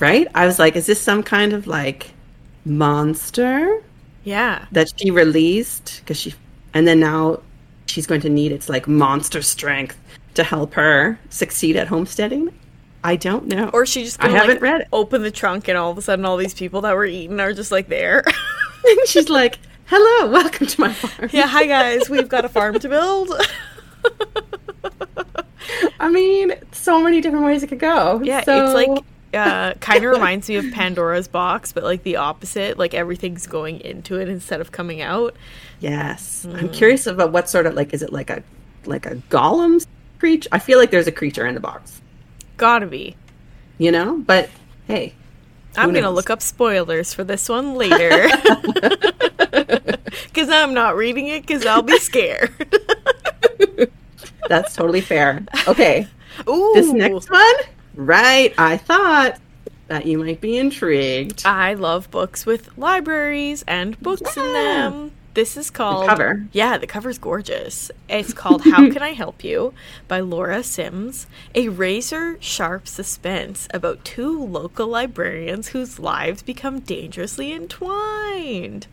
Right? 0.00 0.28
I 0.34 0.46
was 0.46 0.58
like, 0.58 0.76
is 0.76 0.86
this 0.86 1.00
some 1.00 1.22
kind 1.22 1.52
of 1.52 1.66
like 1.66 2.12
monster 2.64 3.82
Yeah. 4.24 4.66
that 4.72 4.92
she 4.96 5.10
released? 5.10 6.00
Because 6.00 6.18
she, 6.20 6.34
and 6.74 6.86
then 6.86 7.00
now 7.00 7.40
she's 7.86 8.06
going 8.06 8.20
to 8.22 8.28
need 8.28 8.52
its 8.52 8.68
like 8.68 8.86
monster 8.86 9.42
strength 9.42 9.96
to 10.34 10.44
help 10.44 10.74
her 10.74 11.18
succeed 11.30 11.76
at 11.76 11.88
homesteading. 11.88 12.52
I 13.04 13.16
don't 13.16 13.46
know. 13.46 13.70
Or 13.72 13.86
she 13.86 14.04
just 14.04 14.22
I 14.22 14.28
haven't 14.28 14.56
like, 14.56 14.62
read 14.62 14.80
it. 14.82 14.88
open 14.92 15.22
the 15.22 15.30
trunk 15.30 15.68
and 15.68 15.78
all 15.78 15.90
of 15.90 15.98
a 15.98 16.02
sudden 16.02 16.24
all 16.24 16.36
these 16.36 16.54
people 16.54 16.80
that 16.82 16.94
were 16.94 17.06
eaten 17.06 17.40
are 17.40 17.52
just 17.52 17.72
like 17.72 17.88
there. 17.88 18.24
And 18.84 19.08
she's 19.08 19.28
like, 19.28 19.58
Hello, 19.86 20.30
welcome 20.30 20.66
to 20.68 20.80
my 20.80 20.92
farm. 20.92 21.28
Yeah, 21.32 21.48
hi 21.48 21.66
guys, 21.66 22.08
we've 22.08 22.28
got 22.28 22.44
a 22.44 22.48
farm 22.48 22.78
to 22.78 22.88
build. 22.88 23.30
I 26.00 26.08
mean, 26.08 26.52
so 26.72 27.02
many 27.02 27.20
different 27.20 27.44
ways 27.44 27.62
it 27.64 27.68
could 27.68 27.80
go. 27.80 28.20
Yeah, 28.22 28.44
So- 28.44 28.66
it's 28.66 28.74
like 28.74 29.04
uh, 29.34 29.74
kind 29.74 30.04
of 30.04 30.10
reminds 30.12 30.48
me 30.48 30.56
of 30.56 30.70
Pandora's 30.72 31.28
box, 31.28 31.72
but 31.72 31.84
like 31.84 32.02
the 32.02 32.16
opposite. 32.16 32.78
Like 32.78 32.94
everything's 32.94 33.46
going 33.46 33.80
into 33.80 34.18
it 34.20 34.28
instead 34.28 34.60
of 34.60 34.72
coming 34.72 35.00
out. 35.02 35.34
yes. 35.80 36.46
Mm. 36.48 36.54
I'm 36.58 36.68
curious 36.70 37.06
about 37.06 37.32
what 37.32 37.48
sort 37.48 37.66
of 37.66 37.74
like 37.74 37.92
is 37.94 38.02
it 38.02 38.12
like 38.12 38.30
a 38.30 38.42
like 38.86 39.06
a 39.06 39.16
golem 39.30 39.84
creature? 40.18 40.48
I 40.52 40.58
feel 40.58 40.78
like 40.78 40.90
there's 40.90 41.06
a 41.06 41.12
creature 41.12 41.46
in 41.46 41.54
the 41.54 41.60
box, 41.60 42.00
Gotta 42.56 42.86
be. 42.86 43.16
you 43.78 43.90
know. 43.92 44.18
But 44.18 44.50
hey, 44.86 45.14
I'm 45.76 45.92
gonna 45.92 46.10
look 46.10 46.30
up 46.30 46.42
spoilers 46.42 47.12
for 47.12 47.24
this 47.24 47.48
one 47.48 47.74
later. 47.74 48.28
Because 50.28 50.48
I'm 50.50 50.72
not 50.72 50.96
reading 50.96 51.26
it 51.28 51.42
because 51.46 51.66
I'll 51.66 51.82
be 51.82 51.98
scared. 51.98 52.52
that's 54.48 54.74
totally 54.74 55.00
fair. 55.00 55.44
Okay, 55.66 56.06
Ooh, 56.48 56.72
this 56.74 56.90
next 56.92 57.30
one, 57.30 57.54
right? 57.98 58.54
I 58.56 58.76
thought 58.76 59.38
that 59.88 60.06
you 60.06 60.18
might 60.18 60.40
be 60.40 60.56
intrigued. 60.56 61.42
I 61.44 61.74
love 61.74 62.10
books 62.10 62.46
with 62.46 62.76
libraries 62.78 63.64
and 63.66 63.98
books 64.00 64.36
in 64.36 64.52
them. 64.52 65.12
This 65.34 65.56
is 65.56 65.70
called 65.70 66.06
cover. 66.08 66.46
Yeah, 66.52 66.78
the 66.78 66.86
cover's 66.86 67.18
gorgeous. 67.18 67.90
It's 68.08 68.32
called 68.34 68.62
How 68.64 68.90
Can 68.90 69.02
I 69.02 69.12
Help 69.12 69.44
You 69.44 69.72
by 70.08 70.20
Laura 70.20 70.62
Sims, 70.62 71.26
a 71.54 71.68
razor 71.68 72.38
sharp 72.40 72.88
suspense 72.88 73.68
about 73.72 74.04
two 74.04 74.42
local 74.44 74.88
librarians 74.88 75.68
whose 75.68 75.98
lives 75.98 76.42
become 76.42 76.80
dangerously 76.80 77.52
entwined. 77.52 78.86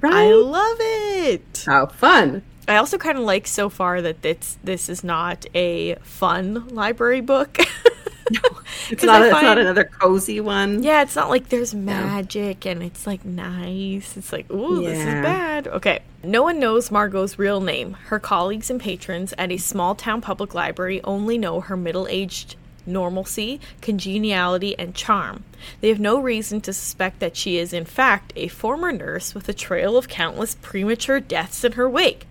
right? 0.00 0.12
I 0.14 0.32
love 0.32 0.76
it. 0.80 1.64
How 1.66 1.86
fun! 1.86 2.42
I 2.68 2.76
also 2.76 2.96
kind 2.96 3.18
of 3.18 3.24
like 3.24 3.46
so 3.46 3.68
far 3.68 4.00
that 4.02 4.22
this 4.22 4.56
this 4.64 4.88
is 4.88 5.02
not 5.04 5.44
a 5.54 5.96
fun 5.96 6.68
library 6.68 7.20
book. 7.20 7.58
It's 8.90 9.04
not. 9.04 9.22
I 9.22 9.26
it's 9.26 9.42
not 9.42 9.58
another 9.58 9.84
cozy 9.84 10.40
one. 10.40 10.82
Yeah, 10.82 11.02
it's 11.02 11.14
not 11.16 11.30
like 11.30 11.48
there's 11.48 11.74
magic 11.74 12.66
and 12.66 12.82
it's 12.82 13.06
like 13.06 13.24
nice. 13.24 14.16
It's 14.16 14.32
like, 14.32 14.50
ooh, 14.50 14.82
this 14.82 14.98
is 14.98 15.04
bad. 15.04 15.68
Okay. 15.68 16.00
No 16.24 16.42
one 16.42 16.58
knows 16.58 16.90
Margot's 16.90 17.38
real 17.38 17.60
name. 17.60 17.94
Her 17.94 18.18
colleagues 18.18 18.70
and 18.70 18.80
patrons 18.80 19.32
at 19.38 19.52
a 19.52 19.56
small 19.56 19.94
town 19.94 20.20
public 20.20 20.52
library 20.52 21.00
only 21.04 21.38
know 21.38 21.60
her 21.60 21.76
middle 21.76 22.06
aged 22.08 22.56
normalcy, 22.86 23.60
congeniality, 23.80 24.78
and 24.78 24.94
charm. 24.94 25.44
They 25.80 25.88
have 25.88 26.00
no 26.00 26.20
reason 26.20 26.60
to 26.62 26.72
suspect 26.72 27.20
that 27.20 27.36
she 27.36 27.56
is, 27.58 27.72
in 27.72 27.84
fact, 27.84 28.32
a 28.36 28.48
former 28.48 28.92
nurse 28.92 29.34
with 29.34 29.48
a 29.48 29.54
trail 29.54 29.96
of 29.96 30.08
countless 30.08 30.56
premature 30.60 31.20
deaths 31.20 31.64
in 31.64 31.72
her 31.72 31.88
wake. 31.88 32.26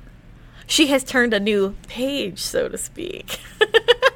She 0.67 0.88
has 0.88 1.03
turned 1.03 1.34
a 1.34 1.39
new 1.39 1.75
page, 1.88 2.39
so 2.39 2.70
to 2.70 2.77
speak. 2.77 3.39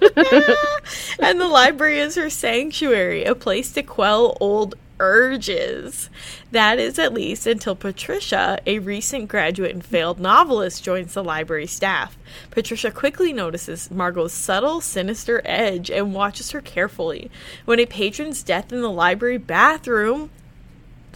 and 1.19 1.39
the 1.39 1.47
library 1.47 1.99
is 1.99 2.15
her 2.15 2.29
sanctuary, 2.29 3.23
a 3.23 3.35
place 3.35 3.71
to 3.73 3.83
quell 3.83 4.37
old 4.39 4.75
urges. 4.99 6.09
That 6.51 6.79
is 6.79 6.97
at 6.99 7.13
least 7.13 7.47
until 7.47 7.75
Patricia, 7.75 8.59
a 8.65 8.79
recent 8.79 9.27
graduate 9.27 9.71
and 9.71 9.83
failed 9.83 10.19
novelist, 10.19 10.83
joins 10.83 11.13
the 11.13 11.23
library 11.23 11.67
staff. 11.67 12.17
Patricia 12.51 12.91
quickly 12.91 13.33
notices 13.33 13.91
Margot's 13.91 14.33
subtle, 14.33 14.81
sinister 14.81 15.41
edge 15.45 15.91
and 15.91 16.13
watches 16.13 16.51
her 16.51 16.61
carefully. 16.61 17.29
When 17.65 17.79
a 17.79 17.85
patron's 17.85 18.43
death 18.43 18.71
in 18.71 18.81
the 18.81 18.91
library 18.91 19.37
bathroom 19.37 20.29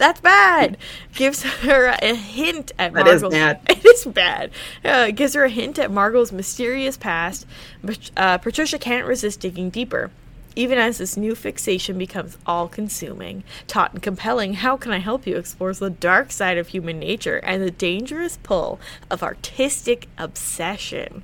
that's 0.00 0.20
bad. 0.20 0.76
Gives 1.14 1.42
her 1.44 1.94
a 2.02 2.14
hint 2.14 2.72
at 2.78 2.92
That 2.94 3.06
is 3.06 3.22
Margot's. 3.22 3.34
bad. 3.36 3.60
It 3.68 3.84
is 3.86 4.04
bad. 4.06 4.50
Uh, 4.84 5.10
gives 5.12 5.34
her 5.34 5.44
a 5.44 5.48
hint 5.50 5.78
at 5.78 5.90
Margot's 5.92 6.32
mysterious 6.32 6.96
past, 6.96 7.46
but 7.84 8.10
uh, 8.16 8.38
Patricia 8.38 8.78
can't 8.78 9.06
resist 9.06 9.38
digging 9.40 9.70
deeper. 9.70 10.10
Even 10.56 10.78
as 10.78 10.98
this 10.98 11.16
new 11.16 11.36
fixation 11.36 11.96
becomes 11.96 12.36
all 12.44 12.66
consuming, 12.66 13.44
taut 13.68 13.92
and 13.92 14.02
compelling, 14.02 14.54
How 14.54 14.76
Can 14.76 14.90
I 14.90 14.98
Help 14.98 15.24
You 15.26 15.36
explores 15.36 15.78
the 15.78 15.90
dark 15.90 16.32
side 16.32 16.58
of 16.58 16.68
human 16.68 16.98
nature 16.98 17.36
and 17.44 17.62
the 17.62 17.70
dangerous 17.70 18.36
pull 18.42 18.80
of 19.10 19.22
artistic 19.22 20.08
obsession. 20.18 21.22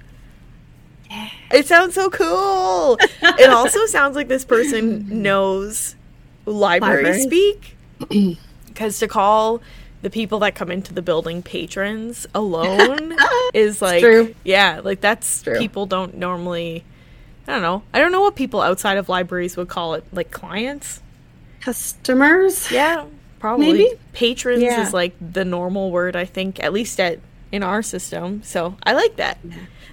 It 1.50 1.66
sounds 1.66 1.94
so 1.94 2.08
cool. 2.10 2.98
it 3.22 3.50
also 3.50 3.84
sounds 3.86 4.14
like 4.16 4.28
this 4.28 4.44
person 4.44 5.22
knows 5.22 5.96
library, 6.46 7.04
Library. 7.04 7.22
speak. 7.22 7.76
Because 8.76 8.98
to 8.98 9.08
call 9.08 9.62
the 10.02 10.10
people 10.10 10.38
that 10.40 10.54
come 10.54 10.70
into 10.70 10.92
the 10.92 11.00
building 11.00 11.42
patrons 11.42 12.26
alone 12.34 13.16
is 13.54 13.80
like, 13.80 14.02
true. 14.02 14.34
yeah, 14.44 14.80
like 14.84 15.00
that's 15.00 15.42
True. 15.42 15.58
people 15.58 15.86
don't 15.86 16.16
normally. 16.18 16.84
I 17.48 17.52
don't 17.52 17.62
know. 17.62 17.82
I 17.94 17.98
don't 18.00 18.12
know 18.12 18.20
what 18.20 18.36
people 18.36 18.60
outside 18.60 18.98
of 18.98 19.08
libraries 19.08 19.56
would 19.56 19.68
call 19.68 19.94
it, 19.94 20.04
like 20.12 20.30
clients. 20.30 21.00
Customers. 21.62 22.70
Yeah, 22.70 23.06
probably. 23.38 23.72
Maybe? 23.72 23.92
Patrons 24.12 24.62
Yeah. 24.62 24.82
is 24.86 24.92
like 24.92 25.14
the 25.20 25.44
normal 25.44 25.90
word, 25.90 26.16
I 26.16 26.24
think, 26.26 26.62
at 26.62 26.72
least 26.72 27.00
at 27.00 27.18
in 27.50 27.62
our 27.62 27.82
system. 27.82 28.42
So 28.42 28.76
I 28.82 28.92
like 28.92 29.16
that. 29.16 29.38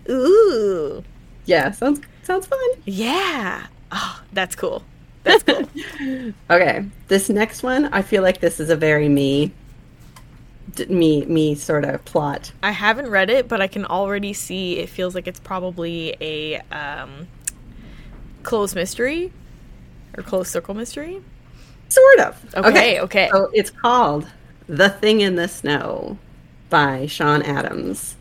Ooh, 0.09 1.03
Yeah. 1.45 1.71
Sounds 1.71 2.01
sounds 2.23 2.47
fun. 2.47 2.59
yeah. 2.85 3.67
Oh, 3.91 4.21
that's 4.33 4.55
cool. 4.55 4.83
That's 5.24 5.44
cool. 5.44 5.68
Okay, 6.50 6.86
this 7.08 7.30
next 7.30 7.63
one, 7.63 7.86
I 7.86 8.01
feel 8.01 8.24
like 8.24 8.39
this 8.39 8.60
is 8.60 8.70
a 8.70 8.75
very 8.75 9.08
me, 9.10 9.51
me, 10.89 11.25
me 11.25 11.56
sort 11.56 11.86
of 11.86 12.03
plot. 12.06 12.51
I 12.62 12.72
haven't 12.72 13.10
read 13.10 13.30
it, 13.30 13.48
but 13.48 13.62
I 13.62 13.68
can 13.68 13.86
already 13.86 14.34
see 14.34 14.80
it 14.80 14.89
feels 14.89 15.15
like 15.15 15.27
it's 15.27 15.39
probably 15.39 16.15
a 16.20 16.60
um, 16.72 17.27
closed 18.44 18.75
mystery 18.75 19.32
or 20.18 20.24
closed 20.24 20.51
circle 20.51 20.74
mystery. 20.74 21.22
Sort 21.89 22.20
of. 22.20 22.56
Okay, 22.56 23.00
okay. 23.00 23.30
So 23.32 23.50
it's 23.53 23.70
called 23.70 24.27
The 24.68 24.89
Thing 24.89 25.22
in 25.22 25.36
the 25.36 25.48
Snow 25.48 26.18
by 26.70 27.06
Sean 27.06 27.42
Adams. 27.44 28.15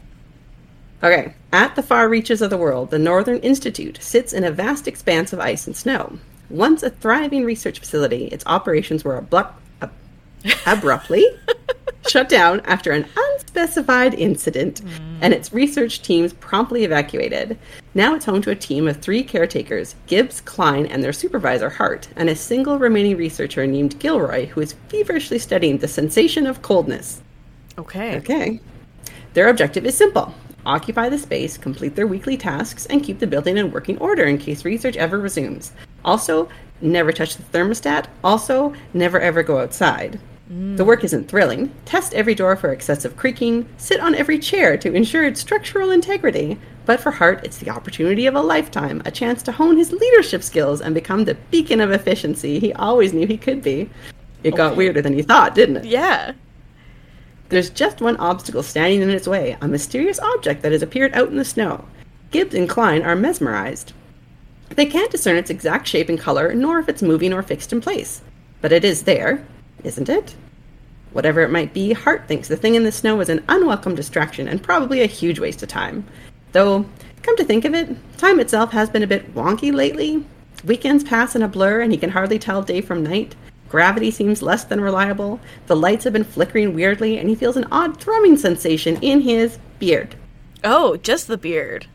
Okay. 1.02 1.34
At 1.52 1.74
the 1.74 1.82
far 1.82 2.08
reaches 2.08 2.42
of 2.42 2.50
the 2.50 2.56
world, 2.56 2.90
the 2.90 2.98
Northern 2.98 3.38
Institute 3.38 3.98
sits 4.00 4.32
in 4.32 4.44
a 4.44 4.50
vast 4.50 4.86
expanse 4.86 5.32
of 5.32 5.40
ice 5.40 5.66
and 5.66 5.76
snow. 5.76 6.18
Once 6.52 6.82
a 6.82 6.90
thriving 6.90 7.44
research 7.44 7.78
facility, 7.78 8.26
its 8.26 8.44
operations 8.46 9.04
were 9.04 9.16
abrupt, 9.16 9.58
ab- 9.80 9.90
abruptly 10.66 11.26
shut 12.08 12.28
down 12.28 12.60
after 12.66 12.92
an 12.92 13.06
unspecified 13.16 14.12
incident, 14.12 14.84
mm. 14.84 15.18
and 15.22 15.32
its 15.32 15.50
research 15.54 16.02
teams 16.02 16.34
promptly 16.34 16.84
evacuated. 16.84 17.58
Now 17.94 18.14
it's 18.14 18.26
home 18.26 18.42
to 18.42 18.50
a 18.50 18.54
team 18.54 18.86
of 18.86 18.98
three 18.98 19.22
caretakers 19.22 19.94
Gibbs, 20.06 20.42
Klein, 20.42 20.84
and 20.84 21.02
their 21.02 21.14
supervisor, 21.14 21.70
Hart, 21.70 22.08
and 22.16 22.28
a 22.28 22.36
single 22.36 22.78
remaining 22.78 23.16
researcher 23.16 23.66
named 23.66 23.98
Gilroy, 23.98 24.46
who 24.48 24.60
is 24.60 24.74
feverishly 24.88 25.38
studying 25.38 25.78
the 25.78 25.88
sensation 25.88 26.46
of 26.46 26.60
coldness. 26.60 27.22
Okay. 27.78 28.18
Okay. 28.18 28.60
Their 29.32 29.48
objective 29.48 29.86
is 29.86 29.96
simple 29.96 30.34
occupy 30.64 31.08
the 31.08 31.18
space, 31.18 31.56
complete 31.58 31.96
their 31.96 32.06
weekly 32.06 32.36
tasks, 32.36 32.86
and 32.86 33.02
keep 33.02 33.18
the 33.18 33.26
building 33.26 33.56
in 33.56 33.72
working 33.72 33.98
order 33.98 34.24
in 34.24 34.38
case 34.38 34.64
research 34.64 34.96
ever 34.96 35.18
resumes. 35.18 35.72
Also, 36.04 36.48
never 36.80 37.12
touch 37.12 37.36
the 37.36 37.42
thermostat. 37.44 38.06
Also, 38.22 38.74
never 38.92 39.20
ever 39.20 39.42
go 39.42 39.58
outside. 39.58 40.20
The 40.76 40.84
work 40.84 41.02
isn't 41.02 41.28
thrilling. 41.28 41.72
Test 41.86 42.12
every 42.12 42.34
door 42.34 42.56
for 42.56 42.72
excessive 42.72 43.16
creaking. 43.16 43.66
Sit 43.78 44.00
on 44.00 44.14
every 44.14 44.38
chair 44.38 44.76
to 44.76 44.92
ensure 44.92 45.24
its 45.24 45.40
structural 45.40 45.90
integrity. 45.90 46.58
But 46.84 47.00
for 47.00 47.10
Hart, 47.10 47.42
it's 47.42 47.56
the 47.56 47.70
opportunity 47.70 48.26
of 48.26 48.34
a 48.34 48.42
lifetime, 48.42 49.00
a 49.06 49.10
chance 49.10 49.42
to 49.44 49.52
hone 49.52 49.78
his 49.78 49.92
leadership 49.92 50.42
skills 50.42 50.82
and 50.82 50.94
become 50.94 51.24
the 51.24 51.36
beacon 51.50 51.80
of 51.80 51.90
efficiency 51.90 52.58
he 52.58 52.74
always 52.74 53.14
knew 53.14 53.26
he 53.26 53.38
could 53.38 53.62
be. 53.62 53.88
It 54.44 54.54
got 54.54 54.76
weirder 54.76 55.00
than 55.00 55.14
he 55.14 55.22
thought, 55.22 55.54
didn't 55.54 55.78
it? 55.78 55.84
Yeah. 55.86 56.32
There's 57.48 57.70
just 57.70 58.02
one 58.02 58.18
obstacle 58.18 58.62
standing 58.62 59.00
in 59.00 59.08
its 59.08 59.28
way 59.28 59.56
a 59.62 59.68
mysterious 59.68 60.18
object 60.18 60.60
that 60.62 60.72
has 60.72 60.82
appeared 60.82 61.14
out 61.14 61.28
in 61.28 61.36
the 61.36 61.46
snow. 61.46 61.86
Gibbs 62.30 62.54
and 62.54 62.68
Klein 62.68 63.02
are 63.02 63.16
mesmerized. 63.16 63.94
They 64.74 64.86
can't 64.86 65.10
discern 65.10 65.36
its 65.36 65.50
exact 65.50 65.86
shape 65.86 66.08
and 66.08 66.18
color, 66.18 66.54
nor 66.54 66.78
if 66.78 66.88
it's 66.88 67.02
moving 67.02 67.32
or 67.32 67.42
fixed 67.42 67.72
in 67.72 67.80
place. 67.80 68.22
But 68.60 68.72
it 68.72 68.84
is 68.84 69.02
there, 69.02 69.44
isn't 69.84 70.08
it? 70.08 70.34
Whatever 71.12 71.42
it 71.42 71.50
might 71.50 71.74
be, 71.74 71.92
Hart 71.92 72.26
thinks 72.26 72.48
the 72.48 72.56
thing 72.56 72.74
in 72.74 72.84
the 72.84 72.92
snow 72.92 73.20
is 73.20 73.28
an 73.28 73.44
unwelcome 73.48 73.94
distraction 73.94 74.48
and 74.48 74.62
probably 74.62 75.02
a 75.02 75.06
huge 75.06 75.38
waste 75.38 75.62
of 75.62 75.68
time. 75.68 76.06
Though, 76.52 76.86
come 77.22 77.36
to 77.36 77.44
think 77.44 77.64
of 77.64 77.74
it, 77.74 77.96
time 78.16 78.40
itself 78.40 78.72
has 78.72 78.88
been 78.88 79.02
a 79.02 79.06
bit 79.06 79.34
wonky 79.34 79.72
lately. 79.72 80.24
Weekends 80.64 81.04
pass 81.04 81.36
in 81.36 81.42
a 81.42 81.48
blur 81.48 81.80
and 81.80 81.92
he 81.92 81.98
can 81.98 82.10
hardly 82.10 82.38
tell 82.38 82.62
day 82.62 82.80
from 82.80 83.02
night. 83.02 83.34
Gravity 83.68 84.10
seems 84.10 84.42
less 84.42 84.64
than 84.64 84.80
reliable. 84.80 85.40
The 85.66 85.76
lights 85.76 86.04
have 86.04 86.12
been 86.12 86.24
flickering 86.24 86.74
weirdly, 86.74 87.16
and 87.16 87.26
he 87.28 87.34
feels 87.34 87.56
an 87.56 87.66
odd 87.72 87.98
thrumming 87.98 88.36
sensation 88.36 88.98
in 89.00 89.22
his 89.22 89.58
beard. 89.78 90.14
Oh, 90.62 90.98
just 90.98 91.26
the 91.26 91.38
beard. 91.38 91.86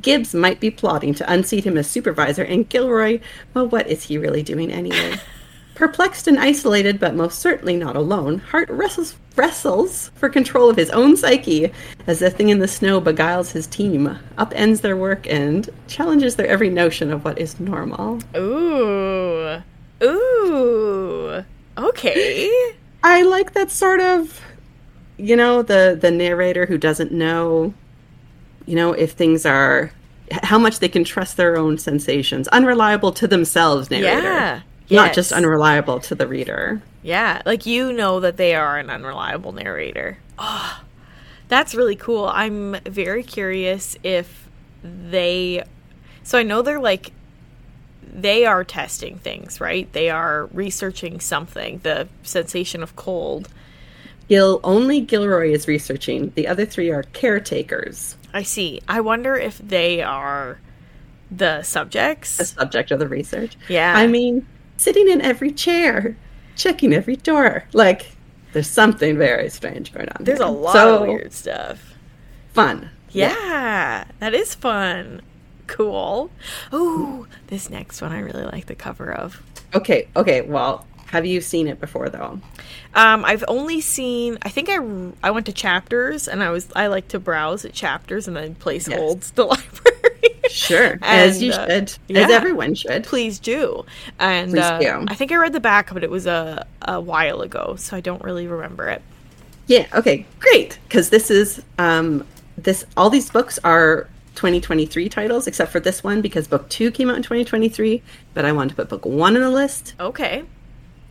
Gibbs 0.00 0.34
might 0.34 0.60
be 0.60 0.70
plotting 0.70 1.14
to 1.14 1.32
unseat 1.32 1.64
him 1.64 1.78
as 1.78 1.88
supervisor, 1.88 2.42
and 2.42 2.68
Gilroy, 2.68 3.20
well, 3.54 3.66
what 3.66 3.86
is 3.86 4.04
he 4.04 4.18
really 4.18 4.42
doing 4.42 4.70
anyway? 4.70 5.16
Perplexed 5.74 6.26
and 6.26 6.38
isolated, 6.38 6.98
but 6.98 7.14
most 7.14 7.38
certainly 7.38 7.76
not 7.76 7.94
alone, 7.94 8.38
Hart 8.38 8.68
wrestles 8.68 9.14
wrestles 9.36 10.10
for 10.16 10.28
control 10.28 10.68
of 10.68 10.76
his 10.76 10.90
own 10.90 11.16
psyche 11.16 11.72
as 12.08 12.18
the 12.18 12.28
thing 12.28 12.48
in 12.48 12.58
the 12.58 12.66
snow 12.66 13.00
beguiles 13.00 13.52
his 13.52 13.68
team, 13.68 14.18
upends 14.36 14.80
their 14.80 14.96
work, 14.96 15.26
and 15.28 15.70
challenges 15.86 16.34
their 16.34 16.48
every 16.48 16.68
notion 16.68 17.12
of 17.12 17.24
what 17.24 17.38
is 17.38 17.60
normal. 17.60 18.18
Ooh. 18.36 19.62
Ooh. 20.02 21.44
Okay. 21.78 22.74
I 23.04 23.22
like 23.22 23.52
that 23.52 23.70
sort 23.70 24.00
of, 24.00 24.40
you 25.16 25.36
know, 25.36 25.62
the 25.62 25.96
the 26.00 26.10
narrator 26.10 26.66
who 26.66 26.76
doesn't 26.76 27.12
know, 27.12 27.72
you 28.68 28.76
know, 28.76 28.92
if 28.92 29.12
things 29.12 29.46
are 29.46 29.90
how 30.30 30.58
much 30.58 30.78
they 30.78 30.88
can 30.88 31.04
trust 31.04 31.36
their 31.36 31.56
own 31.56 31.78
sensations, 31.78 32.46
unreliable 32.48 33.12
to 33.12 33.26
themselves, 33.26 33.90
narrator. 33.90 34.22
Yeah. 34.22 34.60
Not 34.90 35.14
just 35.14 35.32
unreliable 35.32 36.00
to 36.00 36.14
the 36.14 36.26
reader. 36.26 36.80
Yeah, 37.02 37.42
like 37.44 37.66
you 37.66 37.92
know 37.92 38.20
that 38.20 38.36
they 38.36 38.54
are 38.54 38.78
an 38.78 38.90
unreliable 38.90 39.52
narrator. 39.52 40.18
Oh, 40.38 40.82
that's 41.48 41.74
really 41.74 41.96
cool. 41.96 42.26
I'm 42.26 42.76
very 42.84 43.22
curious 43.22 43.96
if 44.02 44.48
they. 44.82 45.64
So 46.22 46.38
I 46.38 46.42
know 46.42 46.62
they're 46.62 46.78
like. 46.80 47.12
They 48.10 48.46
are 48.46 48.64
testing 48.64 49.18
things, 49.18 49.60
right? 49.60 49.92
They 49.92 50.08
are 50.08 50.46
researching 50.46 51.20
something, 51.20 51.80
the 51.82 52.08
sensation 52.22 52.82
of 52.82 52.96
cold. 52.96 53.48
Gil 54.28 54.60
only 54.64 55.00
Gilroy 55.02 55.52
is 55.52 55.68
researching. 55.68 56.32
The 56.34 56.48
other 56.48 56.64
three 56.64 56.90
are 56.90 57.02
caretakers, 57.02 58.16
I 58.32 58.42
see. 58.42 58.80
I 58.88 59.00
wonder 59.00 59.36
if 59.36 59.58
they 59.58 60.02
are 60.02 60.58
the 61.30 61.62
subjects. 61.62 62.36
the 62.36 62.44
subject 62.44 62.90
of 62.90 62.98
the 62.98 63.08
research. 63.08 63.56
Yeah. 63.68 63.94
I 63.96 64.06
mean, 64.06 64.46
sitting 64.76 65.08
in 65.08 65.20
every 65.20 65.52
chair, 65.52 66.16
checking 66.56 66.92
every 66.92 67.16
door. 67.16 67.64
Like, 67.72 68.16
there's 68.52 68.70
something 68.70 69.18
very 69.18 69.50
strange 69.50 69.92
going 69.92 70.08
on. 70.08 70.24
There's 70.24 70.38
here. 70.38 70.48
a 70.48 70.50
lot 70.50 70.72
so, 70.72 71.02
of 71.02 71.08
weird 71.08 71.32
stuff. 71.32 71.94
Fun. 72.52 72.90
Yeah, 73.10 74.04
that 74.18 74.34
is 74.34 74.54
fun. 74.54 75.22
Cool. 75.66 76.30
Ooh, 76.72 77.26
this 77.48 77.68
next 77.70 78.00
one 78.00 78.12
I 78.12 78.20
really 78.20 78.44
like 78.44 78.66
the 78.66 78.74
cover 78.74 79.12
of. 79.12 79.42
Okay. 79.74 80.08
Okay. 80.16 80.40
Well, 80.42 80.86
have 81.10 81.26
you 81.26 81.40
seen 81.40 81.68
it 81.68 81.80
before 81.80 82.08
though? 82.08 82.40
Um, 82.94 83.24
I've 83.24 83.44
only 83.48 83.80
seen. 83.80 84.38
I 84.42 84.48
think 84.48 84.68
I 84.68 84.78
I 85.22 85.30
went 85.30 85.46
to 85.46 85.52
chapters, 85.52 86.28
and 86.28 86.42
I 86.42 86.50
was 86.50 86.68
I 86.74 86.86
like 86.86 87.08
to 87.08 87.18
browse 87.18 87.64
at 87.64 87.72
chapters 87.72 88.28
and 88.28 88.36
then 88.36 88.54
place 88.54 88.88
Yes. 88.88 88.98
holds 88.98 89.30
the 89.32 89.44
library. 89.46 90.40
Sure. 90.50 90.98
as 91.02 91.42
you 91.42 91.52
uh, 91.52 91.66
should. 91.66 92.16
As 92.16 92.30
everyone 92.30 92.74
should. 92.74 93.04
Please 93.04 93.38
do. 93.38 93.84
And 94.18 94.52
Please 94.52 94.60
uh, 94.64 94.78
do. 94.78 95.04
I 95.08 95.14
think 95.14 95.32
I 95.32 95.36
read 95.36 95.52
the 95.52 95.60
back, 95.60 95.92
but 95.92 96.02
it 96.04 96.10
was 96.10 96.26
a 96.26 96.66
a 96.82 97.00
while 97.00 97.40
ago, 97.42 97.76
so 97.76 97.96
I 97.96 98.00
don't 98.00 98.22
really 98.22 98.46
remember 98.46 98.88
it. 98.88 99.02
Yeah. 99.66 99.86
Okay. 99.94 100.26
Great. 100.40 100.78
Because 100.88 101.10
this 101.10 101.30
is 101.30 101.62
um 101.78 102.26
this 102.56 102.84
all 102.96 103.10
these 103.10 103.30
books 103.30 103.58
are 103.64 104.08
2023 104.34 105.08
titles 105.08 105.46
except 105.46 105.72
for 105.72 105.80
this 105.80 106.02
one 106.04 106.20
because 106.22 106.46
book 106.48 106.68
two 106.68 106.90
came 106.90 107.10
out 107.10 107.16
in 107.16 107.22
2023. 107.22 108.02
But 108.34 108.44
I 108.44 108.52
wanted 108.52 108.70
to 108.70 108.74
put 108.76 108.88
book 108.88 109.04
one 109.04 109.36
on 109.36 109.42
the 109.42 109.50
list, 109.50 109.94
Okay. 110.00 110.44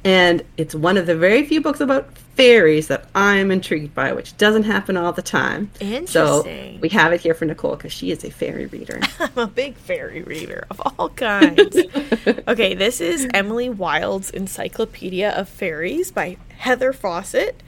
And 0.07 0.41
it's 0.55 0.73
one 0.73 0.95
of 0.95 1.05
the 1.05 1.17
very 1.17 1.45
few 1.45 1.59
books 1.59 1.81
about 1.81 2.17
fairies 2.37 2.87
that 2.87 3.09
I'm 3.13 3.51
intrigued 3.51 3.93
by, 3.93 4.13
which 4.13 4.37
doesn't 4.37 4.63
happen 4.63 4.95
all 4.95 5.11
the 5.11 5.21
time. 5.21 5.69
So 6.05 6.43
we 6.79 6.87
have 6.89 7.11
it 7.11 7.19
here 7.19 7.33
for 7.33 7.43
Nicole 7.43 7.75
because 7.75 7.91
she 7.91 8.09
is 8.11 8.23
a 8.23 8.31
fairy 8.31 8.67
reader. 8.67 9.01
I'm 9.19 9.37
a 9.37 9.47
big 9.47 9.75
fairy 9.75 10.23
reader 10.23 10.65
of 10.69 10.79
all 10.79 11.09
kinds. 11.09 11.75
okay, 12.47 12.73
this 12.73 13.01
is 13.01 13.27
Emily 13.33 13.67
Wilde's 13.67 14.29
Encyclopedia 14.29 15.29
of 15.31 15.49
Fairies 15.49 16.09
by 16.09 16.37
Heather 16.57 16.93
Fawcett. 16.93 17.61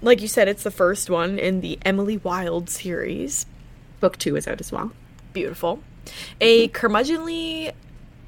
Like 0.00 0.20
you 0.20 0.28
said, 0.28 0.46
it's 0.46 0.62
the 0.62 0.70
first 0.70 1.10
one 1.10 1.40
in 1.40 1.60
the 1.60 1.80
Emily 1.82 2.18
Wilde 2.18 2.70
series. 2.70 3.46
book 3.98 4.16
two 4.16 4.36
is 4.36 4.46
out 4.46 4.60
as 4.60 4.70
well. 4.70 4.92
Beautiful. 5.32 5.80
A 6.40 6.68
curmudgeonly. 6.68 7.72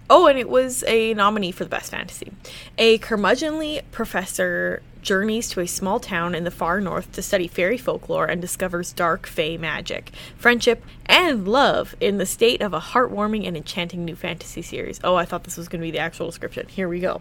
Oh, 0.08 0.26
and 0.26 0.38
it 0.38 0.48
was 0.48 0.84
a 0.86 1.14
nominee 1.14 1.50
for 1.52 1.64
the 1.64 1.70
Best 1.70 1.90
Fantasy. 1.90 2.32
A 2.78 2.98
curmudgeonly 2.98 3.82
professor 3.90 4.82
journeys 5.02 5.48
to 5.50 5.60
a 5.60 5.66
small 5.66 6.00
town 6.00 6.34
in 6.34 6.44
the 6.44 6.50
far 6.50 6.80
north 6.80 7.12
to 7.12 7.22
study 7.22 7.46
fairy 7.46 7.78
folklore 7.78 8.26
and 8.26 8.40
discovers 8.40 8.92
dark 8.92 9.26
fae 9.26 9.56
magic, 9.56 10.10
friendship, 10.36 10.84
and 11.06 11.46
love 11.46 11.94
in 12.00 12.18
the 12.18 12.26
state 12.26 12.60
of 12.60 12.72
a 12.74 12.80
heartwarming 12.80 13.46
and 13.46 13.56
enchanting 13.56 14.04
new 14.04 14.16
fantasy 14.16 14.62
series. 14.62 14.98
Oh, 15.04 15.14
I 15.14 15.24
thought 15.24 15.44
this 15.44 15.56
was 15.56 15.68
going 15.68 15.80
to 15.80 15.86
be 15.86 15.92
the 15.92 15.98
actual 16.00 16.26
description. 16.26 16.66
Here 16.68 16.88
we 16.88 16.98
go. 17.00 17.20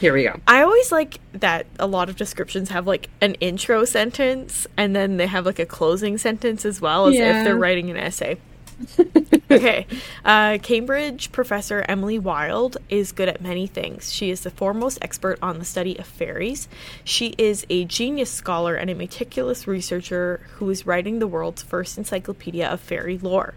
Here 0.00 0.12
we 0.14 0.24
go. 0.24 0.40
I 0.46 0.62
always 0.62 0.90
like 0.90 1.18
that 1.32 1.66
a 1.78 1.86
lot 1.86 2.08
of 2.08 2.16
descriptions 2.16 2.70
have 2.70 2.86
like 2.86 3.10
an 3.20 3.34
intro 3.34 3.84
sentence 3.84 4.66
and 4.76 4.94
then 4.96 5.16
they 5.18 5.26
have 5.26 5.44
like 5.44 5.58
a 5.58 5.66
closing 5.66 6.18
sentence 6.18 6.64
as 6.64 6.80
well 6.80 7.06
as 7.06 7.14
Yeah. 7.14 7.38
if 7.40 7.44
they're 7.44 7.56
writing 7.58 7.90
an 7.90 7.96
essay. 7.96 8.38
okay. 9.50 9.86
Uh, 10.24 10.58
Cambridge 10.62 11.32
professor 11.32 11.84
Emily 11.88 12.18
Wilde 12.18 12.76
is 12.88 13.12
good 13.12 13.28
at 13.28 13.40
many 13.40 13.66
things. 13.66 14.12
She 14.12 14.30
is 14.30 14.42
the 14.42 14.50
foremost 14.50 14.98
expert 15.02 15.38
on 15.42 15.58
the 15.58 15.64
study 15.64 15.98
of 15.98 16.06
fairies. 16.06 16.68
She 17.04 17.34
is 17.38 17.66
a 17.68 17.84
genius 17.84 18.30
scholar 18.30 18.74
and 18.74 18.90
a 18.90 18.94
meticulous 18.94 19.66
researcher 19.66 20.40
who 20.54 20.70
is 20.70 20.86
writing 20.86 21.18
the 21.18 21.26
world's 21.26 21.62
first 21.62 21.98
encyclopedia 21.98 22.68
of 22.68 22.80
fairy 22.80 23.18
lore. 23.18 23.54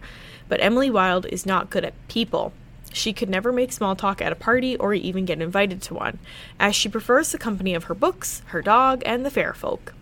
But 0.48 0.62
Emily 0.62 0.90
Wilde 0.90 1.28
is 1.28 1.46
not 1.46 1.70
good 1.70 1.86
at 1.86 1.94
people. 2.08 2.54
She 2.94 3.14
could 3.14 3.30
never 3.30 3.54
make 3.54 3.72
small 3.72 3.96
talk 3.96 4.22
at 4.22 4.34
a 4.34 4.36
party 4.36 4.76
or 4.76 4.94
even 4.94 5.26
get 5.26 5.42
invited 5.42 5.82
to 5.84 5.94
one, 5.94 6.20
as 6.60 6.76
she 6.76 6.90
prefers 6.90 7.32
the 7.32 7.38
company 7.38 7.74
of 7.74 7.86
her 7.86 7.96
books, 7.96 8.42
her 8.48 8.62
dog, 8.62 9.02
and 9.06 9.26
the 9.26 9.32
fair 9.32 9.54
folk. 9.54 9.94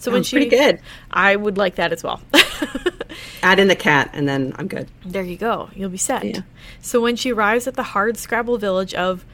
So 0.00 0.10
when 0.10 0.22
she, 0.22 0.36
pretty 0.36 0.50
good. 0.50 0.80
I 1.10 1.36
would 1.36 1.56
like 1.58 1.76
that 1.76 1.92
as 1.92 2.02
well. 2.02 2.20
Add 3.42 3.60
in 3.60 3.68
the 3.68 3.76
cat, 3.76 4.10
and 4.12 4.26
then 4.28 4.54
I'm 4.58 4.66
good. 4.66 4.88
There 5.04 5.22
you 5.22 5.36
go. 5.36 5.70
You'll 5.74 5.90
be 5.90 5.98
set. 5.98 6.24
Yeah. 6.24 6.40
So 6.80 7.00
when 7.00 7.16
she 7.16 7.32
arrives 7.32 7.66
at 7.66 7.74
the 7.74 7.82
hard 7.82 8.16
scrabble 8.16 8.58
village 8.58 8.94
of 8.94 9.24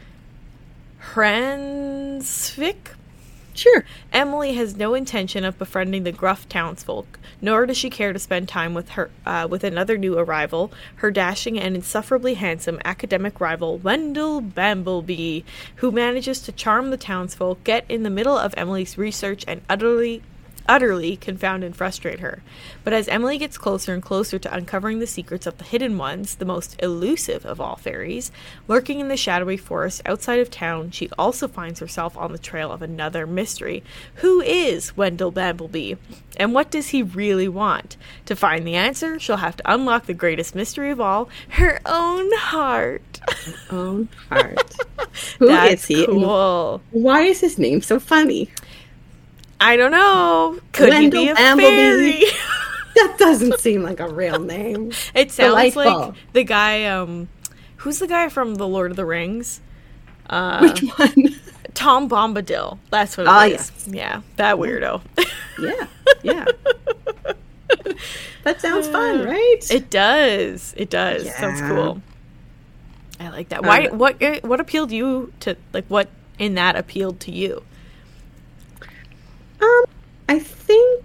Hrafnsvik, 1.15 2.95
Sure. 3.57 3.87
Emily 4.13 4.53
has 4.55 4.77
no 4.77 4.93
intention 4.93 5.43
of 5.43 5.59
befriending 5.59 6.03
the 6.03 6.13
gruff 6.13 6.47
townsfolk, 6.47 7.19
nor 7.41 7.65
does 7.65 7.79
she 7.79 7.89
care 7.89 8.13
to 8.13 8.19
spend 8.19 8.49
time 8.49 8.75
with 8.75 8.91
her 8.91 9.11
uh, 9.25 9.49
with 9.49 9.65
another 9.65 9.97
new 9.97 10.19
arrival, 10.19 10.71
her 10.97 11.11
dashing 11.11 11.59
and 11.59 11.75
insufferably 11.75 12.35
handsome 12.35 12.79
academic 12.85 13.41
rival 13.41 13.79
Wendell 13.79 14.43
Bambleby, 14.43 15.43
who 15.77 15.91
manages 15.91 16.43
to 16.43 16.53
charm 16.53 16.91
the 16.91 16.99
townsfolk, 16.99 17.65
get 17.65 17.87
in 17.89 18.03
the 18.03 18.11
middle 18.11 18.37
of 18.37 18.53
Emily's 18.59 18.99
research, 18.99 19.43
and 19.49 19.63
utterly 19.71 20.23
utterly 20.69 21.17
confound 21.17 21.65
and 21.65 21.75
frustrate 21.77 22.21
her. 22.21 22.43
But 22.85 22.93
as 22.93 23.09
Emily 23.09 23.39
gets 23.39 23.59
closer 23.59 23.93
and 23.95 24.03
closer 24.03 24.39
to 24.39 24.55
uncovering 24.55 24.99
the 24.99 25.07
secrets 25.07 25.47
of 25.47 25.59
the 25.59 25.65
hidden 25.65 25.99
ones, 25.99 26.37
the 26.37 26.45
most 26.45 26.77
elusive 26.83 27.45
of 27.45 27.61
all 27.61 27.77
fairies, 27.77 28.31
lurking 28.69 29.01
in 29.01 29.09
the 29.09 29.17
shadowy 29.17 29.57
forest 29.57 30.03
outside 30.07 30.41
of 30.41 30.51
town, 30.51 30.91
she 30.91 31.09
also 31.19 31.49
finds 31.49 31.81
herself 31.81 32.17
on 32.17 32.33
the 32.33 32.39
trail 32.39 32.71
of 32.73 32.83
another 32.83 33.27
mystery. 33.27 33.83
Who 34.17 34.41
is 34.41 34.97
Wendell 34.97 35.33
Bambleby? 35.33 35.99
And 36.37 36.53
what 36.53 36.71
does 36.71 36.89
he 36.89 37.03
really 37.03 37.49
want? 37.49 37.97
To 38.27 38.37
find 38.37 38.67
the 38.67 38.75
answer, 38.75 39.19
she'll 39.19 39.39
have 39.39 39.57
to 39.57 39.73
unlock 39.73 40.07
the 40.07 40.15
greatest 40.15 40.55
mystery 40.55 40.91
of 40.91 41.01
all, 41.01 41.29
her 41.51 41.81
own 41.87 42.31
heart. 42.35 43.21
Her 43.29 43.77
own 43.77 44.09
heart. 44.29 44.75
Who 45.39 45.49
is 45.49 45.51
That's 45.51 45.87
he? 45.87 46.07
cool. 46.07 46.83
Why 46.91 47.23
is 47.23 47.41
his 47.41 47.59
name 47.59 47.81
so 47.81 47.99
funny? 47.99 48.51
I 49.61 49.77
don't 49.77 49.91
know. 49.91 50.59
Could 50.73 50.91
Wendell 50.91 51.21
he 51.21 51.27
be 51.27 51.33
a 51.33 51.37
fairy? 51.37 52.23
That 52.97 53.17
doesn't 53.19 53.61
seem 53.61 53.83
like 53.83 54.01
a 54.01 54.09
real 54.09 54.39
name. 54.39 54.91
It 55.15 55.31
sounds 55.31 55.51
Delightful. 55.51 55.85
like 55.85 56.15
the 56.33 56.45
guy. 56.45 56.87
Um, 56.87 57.29
who's 57.77 57.99
the 57.99 58.07
guy 58.07 58.31
from 58.31 58.55
the 58.55 58.67
Lord 58.67 58.91
of 58.91 58.97
the 58.97 59.05
Rings? 59.05 59.61
Uh, 60.31 60.61
Which 60.61 60.81
one? 60.97 61.35
Tom 61.75 62.09
Bombadil. 62.09 62.79
That's 62.91 63.19
what 63.19 63.25
it 63.25 63.29
is. 63.29 63.33
Ah, 63.35 63.45
yes. 63.45 63.89
Yeah, 63.91 64.23
that 64.37 64.57
weirdo. 64.57 65.03
yeah, 65.61 65.87
yeah. 66.23 66.45
that 68.45 68.63
sounds 68.63 68.89
fun, 68.89 69.27
right? 69.27 69.59
it 69.71 69.91
does. 69.91 70.73
It 70.77 70.89
does. 70.89 71.31
Sounds 71.37 71.61
cool. 71.61 72.01
I 73.21 73.29
like 73.29 73.51
that. 73.51 73.63
Why? 73.63 73.89
Um, 73.89 73.99
what? 73.99 74.17
eh, 74.23 74.41
What 74.43 74.59
appealed 74.61 74.91
you 74.91 75.35
to? 75.41 75.55
Like, 75.75 75.85
what 75.89 76.09
in 76.39 76.55
that 76.55 76.77
appealed 76.77 77.21
to 77.21 77.31
you? 77.31 77.63
Um, 79.61 79.85
I 80.29 80.39
think 80.39 81.03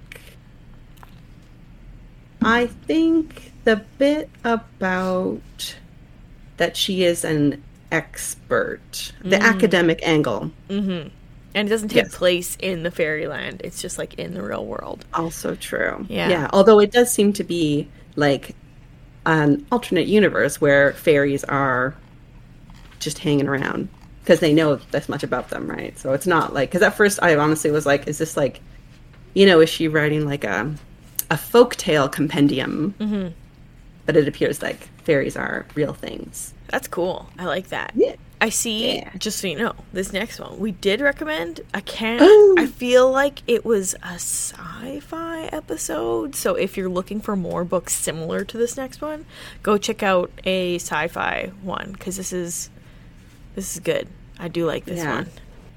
I 2.44 2.68
think 2.68 3.52
the 3.66 3.84
bit 3.98 4.30
about 4.44 5.76
that 6.58 6.76
she 6.76 7.04
is 7.04 7.24
an 7.24 7.62
expert, 7.92 9.14
the 9.24 9.38
Mm. 9.38 9.42
academic 9.42 10.00
angle, 10.04 10.52
Mm-hmm. 10.70 11.10
And 11.54 11.68
it 11.68 11.70
doesn't 11.70 11.90
take 11.90 12.06
Yes. 12.06 12.16
place 12.16 12.58
in 12.62 12.84
the 12.84 12.92
fairyland. 12.92 13.60
It's 13.64 13.82
just 13.82 13.98
like 13.98 14.14
in 14.16 14.34
the 14.34 14.42
real 14.42 14.66
world. 14.66 15.04
also 15.14 15.54
true. 15.56 16.06
Yeah. 16.10 16.30
Yeah. 16.30 16.50
Although 16.54 16.80
it 16.80 16.92
does 16.94 17.12
seem 17.12 17.34
to 17.34 17.44
be 17.44 17.88
like 18.16 18.56
an 19.26 19.66
alternate 19.72 20.08
universe 20.08 20.62
where 20.62 20.94
fairies 20.94 21.44
are 21.44 21.94
just 23.00 23.20
hanging 23.20 23.48
around 23.50 23.90
because 24.32 24.40
they 24.40 24.54
know 24.54 24.78
this 24.92 25.10
much 25.10 25.24
about 25.24 25.50
them, 25.50 25.70
right? 25.70 26.00
So 26.00 26.14
it's 26.14 26.26
not 26.26 26.54
like 26.54 26.70
because 26.70 26.82
at 26.82 26.96
first 26.96 27.20
I 27.22 27.36
honestly 27.36 27.70
was 27.70 27.86
like, 27.86 28.08
is 28.08 28.18
this 28.18 28.38
like 28.38 28.62
you 29.34 29.46
know, 29.46 29.60
is 29.60 29.70
she 29.70 29.90
writing 29.90 30.26
like 30.26 30.46
a 30.46 30.74
a 31.30 31.36
folk 31.36 31.76
tale 31.76 32.08
compendium? 32.08 32.96
Mm-hmm. 32.98 33.28
But 34.06 34.16
it 34.16 34.30
appears 34.30 34.62
like 34.62 34.78
fairies 35.04 35.36
are 35.36 35.66
real 35.76 35.94
things. 35.94 36.54
That's 36.70 36.88
cool. 36.88 37.30
I 37.38 37.44
like 37.44 37.68
that. 37.70 37.92
Yeah. 37.94 38.16
I 38.40 38.48
see. 38.48 38.96
Yeah. 38.96 39.12
Just 39.18 39.40
so 39.40 39.48
you 39.48 39.58
know, 39.58 39.76
this 39.92 40.14
next 40.14 40.40
one 40.40 40.58
we 40.60 40.72
did 40.72 41.02
recommend. 41.02 41.60
I 41.74 41.82
can't. 41.82 42.22
Oh. 42.24 42.56
I 42.58 42.68
feel 42.68 43.12
like 43.12 43.42
it 43.48 43.66
was 43.66 43.96
a 43.96 44.14
sci-fi 44.14 45.50
episode. 45.52 46.36
So 46.36 46.56
if 46.56 46.78
you're 46.78 46.88
looking 46.88 47.20
for 47.20 47.36
more 47.36 47.66
books 47.66 47.92
similar 47.94 48.46
to 48.46 48.58
this 48.58 48.78
next 48.78 49.02
one, 49.02 49.26
go 49.62 49.78
check 49.78 50.02
out 50.02 50.32
a 50.46 50.76
sci-fi 50.76 51.52
one 51.62 51.92
because 51.92 52.16
this 52.16 52.32
is 52.32 52.70
this 53.56 53.74
is 53.74 53.82
good. 53.82 54.08
I 54.42 54.48
do 54.50 54.66
like 54.66 54.84
this 54.86 54.98
Yeah. 54.98 55.16
one. 55.18 55.28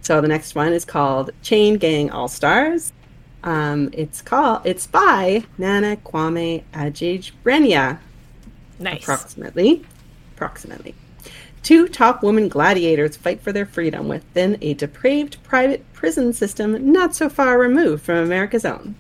So 0.00 0.20
the 0.20 0.29
next 0.29 0.55
one 0.55 0.72
is 0.72 0.85
called 0.85 1.31
Chain 1.42 1.77
Gang 1.77 2.11
All 2.11 2.29
Stars. 2.29 2.92
Um, 3.44 3.90
it's 3.92 4.22
called 4.22 4.62
it's 4.64 4.87
by 4.87 5.44
Nana 5.59 5.96
Kwame 5.98 6.62
Adjei 6.72 7.31
Brenyah. 7.44 7.98
Nice. 8.81 9.03
approximately. 9.03 9.85
Approximately. 10.35 10.94
Two 11.62 11.87
top 11.88 12.22
women 12.22 12.48
gladiators 12.48 13.16
fight 13.16 13.40
for 13.40 13.53
their 13.53 13.64
freedom 13.66 14.09
within 14.09 14.59
a 14.61 14.74
depraved 14.74 15.42
private 15.42 15.85
prison 15.92 16.33
system 16.33 16.90
not 16.92 17.14
so 17.14 17.29
far 17.29 17.59
removed 17.59 18.03
from 18.03 18.16
America's 18.16 18.64
own. 18.64 18.94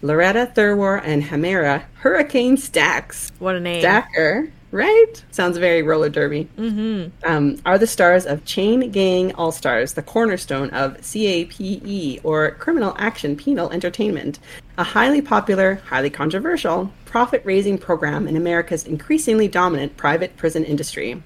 Loretta 0.00 0.50
Thurwar 0.54 1.02
and 1.04 1.24
Hamara 1.24 1.82
Hurricane 1.94 2.56
Stacks 2.56 3.32
what 3.38 3.56
a 3.56 3.60
name. 3.60 3.80
Stacker, 3.80 4.50
right? 4.70 5.24
Sounds 5.30 5.56
very 5.56 5.82
roller 5.82 6.08
derby. 6.08 6.48
Mm-hmm. 6.58 7.08
Um, 7.24 7.60
are 7.64 7.78
the 7.78 7.86
stars 7.86 8.26
of 8.26 8.44
Chain 8.44 8.90
Gang 8.90 9.34
All 9.34 9.52
Stars, 9.52 9.94
the 9.94 10.02
cornerstone 10.02 10.70
of 10.70 10.96
CAPE, 11.00 12.20
or 12.24 12.52
Criminal 12.52 12.94
Action 12.98 13.36
Penal 13.36 13.70
Entertainment, 13.70 14.38
a 14.76 14.84
highly 14.84 15.22
popular, 15.22 15.76
highly 15.86 16.10
controversial, 16.10 16.92
profit 17.04 17.42
raising 17.44 17.78
program 17.78 18.28
in 18.28 18.36
America's 18.36 18.84
increasingly 18.84 19.48
dominant 19.48 19.96
private 19.96 20.36
prison 20.36 20.64
industry. 20.64 21.22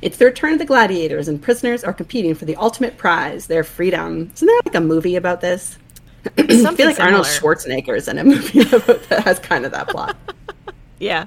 It's 0.00 0.16
the 0.16 0.24
return 0.24 0.54
of 0.54 0.58
the 0.58 0.64
gladiators, 0.64 1.28
and 1.28 1.40
prisoners 1.40 1.84
are 1.84 1.92
competing 1.92 2.34
for 2.34 2.44
the 2.44 2.56
ultimate 2.56 2.96
prize, 2.96 3.46
their 3.46 3.62
freedom. 3.62 4.32
Isn't 4.34 4.46
there 4.46 4.60
like 4.66 4.74
a 4.74 4.80
movie 4.80 5.14
about 5.14 5.40
this? 5.40 5.78
I 6.38 6.42
feel 6.42 6.62
Something 6.62 6.86
like 6.86 7.00
Arnold 7.00 7.26
Schwarzenegger 7.26 7.96
is 7.96 8.08
in 8.08 8.18
a 8.18 8.24
movie 8.24 8.60
about 8.60 9.02
that 9.08 9.24
has 9.24 9.38
kind 9.38 9.64
of 9.64 9.72
that 9.72 9.88
plot. 9.88 10.16
Yeah. 11.02 11.26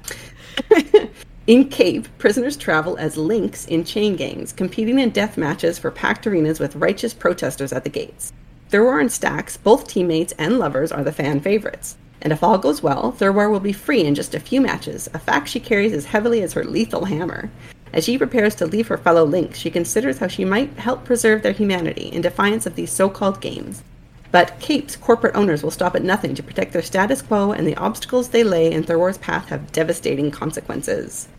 In 1.48 1.70
Cape, 1.70 2.08
prisoners 2.18 2.58
travel 2.58 2.98
as 2.98 3.18
links 3.18 3.68
in 3.68 3.84
chain 3.84 4.15
gangs, 4.15 4.52
competing 4.52 4.98
in 4.98 5.12
death 5.12 5.38
matches 5.38 5.78
for 5.78 5.91
packed 5.91 6.26
arenas 6.26 6.60
with 6.60 6.76
righteous 6.76 7.13
protesters 7.13 7.72
at 7.72 7.84
the 7.84 7.89
gates. 7.91 8.34
Thurwar 8.72 9.00
and 9.00 9.12
Stacks, 9.12 9.56
both 9.56 9.88
teammates 9.88 10.34
and 10.39 10.58
lovers, 10.58 10.91
are 10.91 11.04
the 11.04 11.12
fan 11.12 11.39
favorites. 11.39 11.98
And 12.20 12.34
if 12.34 12.41
all 12.41 12.58
goes 12.58 12.82
well, 12.82 13.12
Thurwar 13.12 13.52
will 13.52 13.60
be 13.60 13.74
free 13.74 14.04
in 14.04 14.15
just 14.15 14.34
a 14.34 14.39
few 14.39 14.60
matches, 14.60 15.08
a 15.13 15.20
fact 15.20 15.48
she 15.48 15.60
carries 15.60 15.94
as 15.94 16.06
heavily 16.06 16.41
as 16.41 16.54
her 16.54 16.63
lethal 16.63 17.06
hammer. 17.06 17.52
As 17.94 18.06
she 18.06 18.18
prepares 18.18 18.56
to 18.56 18.65
leave 18.65 18.88
her 18.88 18.98
fellow 18.98 19.24
links, 19.24 19.60
she 19.60 19.70
considers 19.70 20.18
how 20.18 20.28
she 20.28 20.46
might 20.46 20.74
help 20.80 21.06
preserve 21.06 21.44
their 21.44 21.52
humanity 21.52 22.08
in 22.08 22.24
defiance 22.24 22.65
of 22.65 22.76
these 22.76 22.91
so 22.91 23.08
called 23.08 23.39
games. 23.39 23.84
But 24.36 24.60
Cape's 24.60 24.98
corporate 24.98 25.34
owners 25.34 25.63
will 25.63 25.71
stop 25.71 25.95
at 25.95 26.04
nothing 26.04 26.36
to 26.36 26.43
protect 26.43 26.74
their 26.74 26.82
status 26.82 27.21
quo, 27.21 27.54
and 27.54 27.65
the 27.65 27.78
obstacles 27.78 28.28
they 28.28 28.43
lay 28.43 28.69
in 28.69 28.84
Thurwar's 28.84 29.17
path 29.17 29.48
have 29.48 29.71
devastating 29.71 30.30
consequences. 30.30 31.30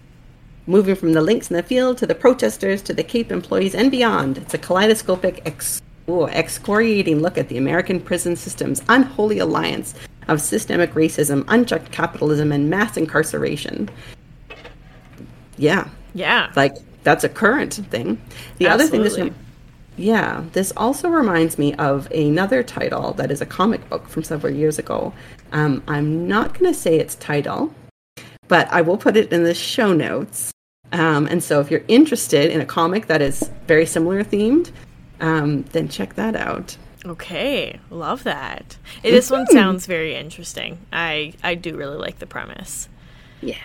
Moving 0.67 0.95
from 0.95 1.13
the 1.13 1.21
links 1.21 1.51
in 1.51 1.59
the 1.59 1.63
field 1.63 1.99
to 1.99 2.07
the 2.07 2.15
protesters 2.15 2.81
to 2.85 2.95
the 2.95 3.03
Cape 3.05 3.31
employees 3.31 3.75
and 3.75 3.91
beyond, 3.91 4.39
it's 4.39 4.55
a 4.55 4.59
kaleidoscopic, 4.59 5.43
ex- 5.45 5.83
ooh, 6.09 6.25
excoriating 6.29 7.21
look 7.21 7.37
at 7.37 7.51
the 7.51 7.59
American 7.59 8.01
prison 8.01 8.35
system's 8.35 8.81
unholy 8.89 9.41
alliance 9.41 9.95
of 10.29 10.41
systemic 10.41 10.95
racism, 10.95 11.45
unchecked 11.49 11.93
capitalism, 11.93 12.51
and 12.51 12.71
mass 12.71 12.97
incarceration. 12.97 13.91
Yeah, 15.59 15.89
Yeah. 16.15 16.51
like 16.57 16.77
that's 17.05 17.25
a 17.25 17.29
current 17.29 17.75
thing. 17.91 18.19
The 18.57 18.69
other 18.69 18.87
thing 18.87 19.03
this 19.03 19.19
Absolutely. 19.19 19.39
Yeah, 19.97 20.45
this 20.53 20.73
also 20.77 21.09
reminds 21.09 21.59
me 21.59 21.75
of 21.75 22.11
another 22.11 22.63
title 22.63 23.13
that 23.15 23.31
is 23.31 23.41
a 23.41 23.47
comic 23.47 23.89
book 23.89 24.09
from 24.09 24.23
several 24.23 24.53
years 24.53 24.79
ago. 24.79 25.13
Um, 25.53 25.83
I'm 25.89 26.29
not 26.29 26.59
going 26.59 26.73
to 26.73 26.79
say 26.79 26.99
its 26.99 27.15
title, 27.15 27.75
but 28.49 28.71
I 28.73 28.83
will 28.83 28.99
put 28.99 29.17
it 29.17 29.33
in 29.33 29.45
the 29.45 29.55
show 29.55 29.93
notes. 29.93 30.53
Um, 30.93 31.27
and 31.27 31.43
so 31.43 31.61
if 31.61 31.71
you're 31.71 31.85
interested 31.89 32.51
in 32.51 32.61
a 32.61 32.67
comic 32.67 33.07
that 33.07 33.23
is 33.23 33.51
very 33.67 33.87
similar 33.87 34.23
themed, 34.23 34.71
um, 35.21 35.63
then 35.73 35.89
check 35.89 36.15
that 36.15 36.37
out. 36.37 36.77
Okay, 37.05 37.79
love 37.91 38.25
that. 38.25 38.77
This 39.03 39.31
one 39.31 39.47
sounds 39.47 39.87
very 39.87 40.15
interesting. 40.15 40.79
I 40.93 41.35
I 41.43 41.55
do 41.55 41.77
really 41.77 41.97
like 41.97 42.19
the 42.19 42.27
premise. 42.27 42.89
Yeah. 43.41 43.57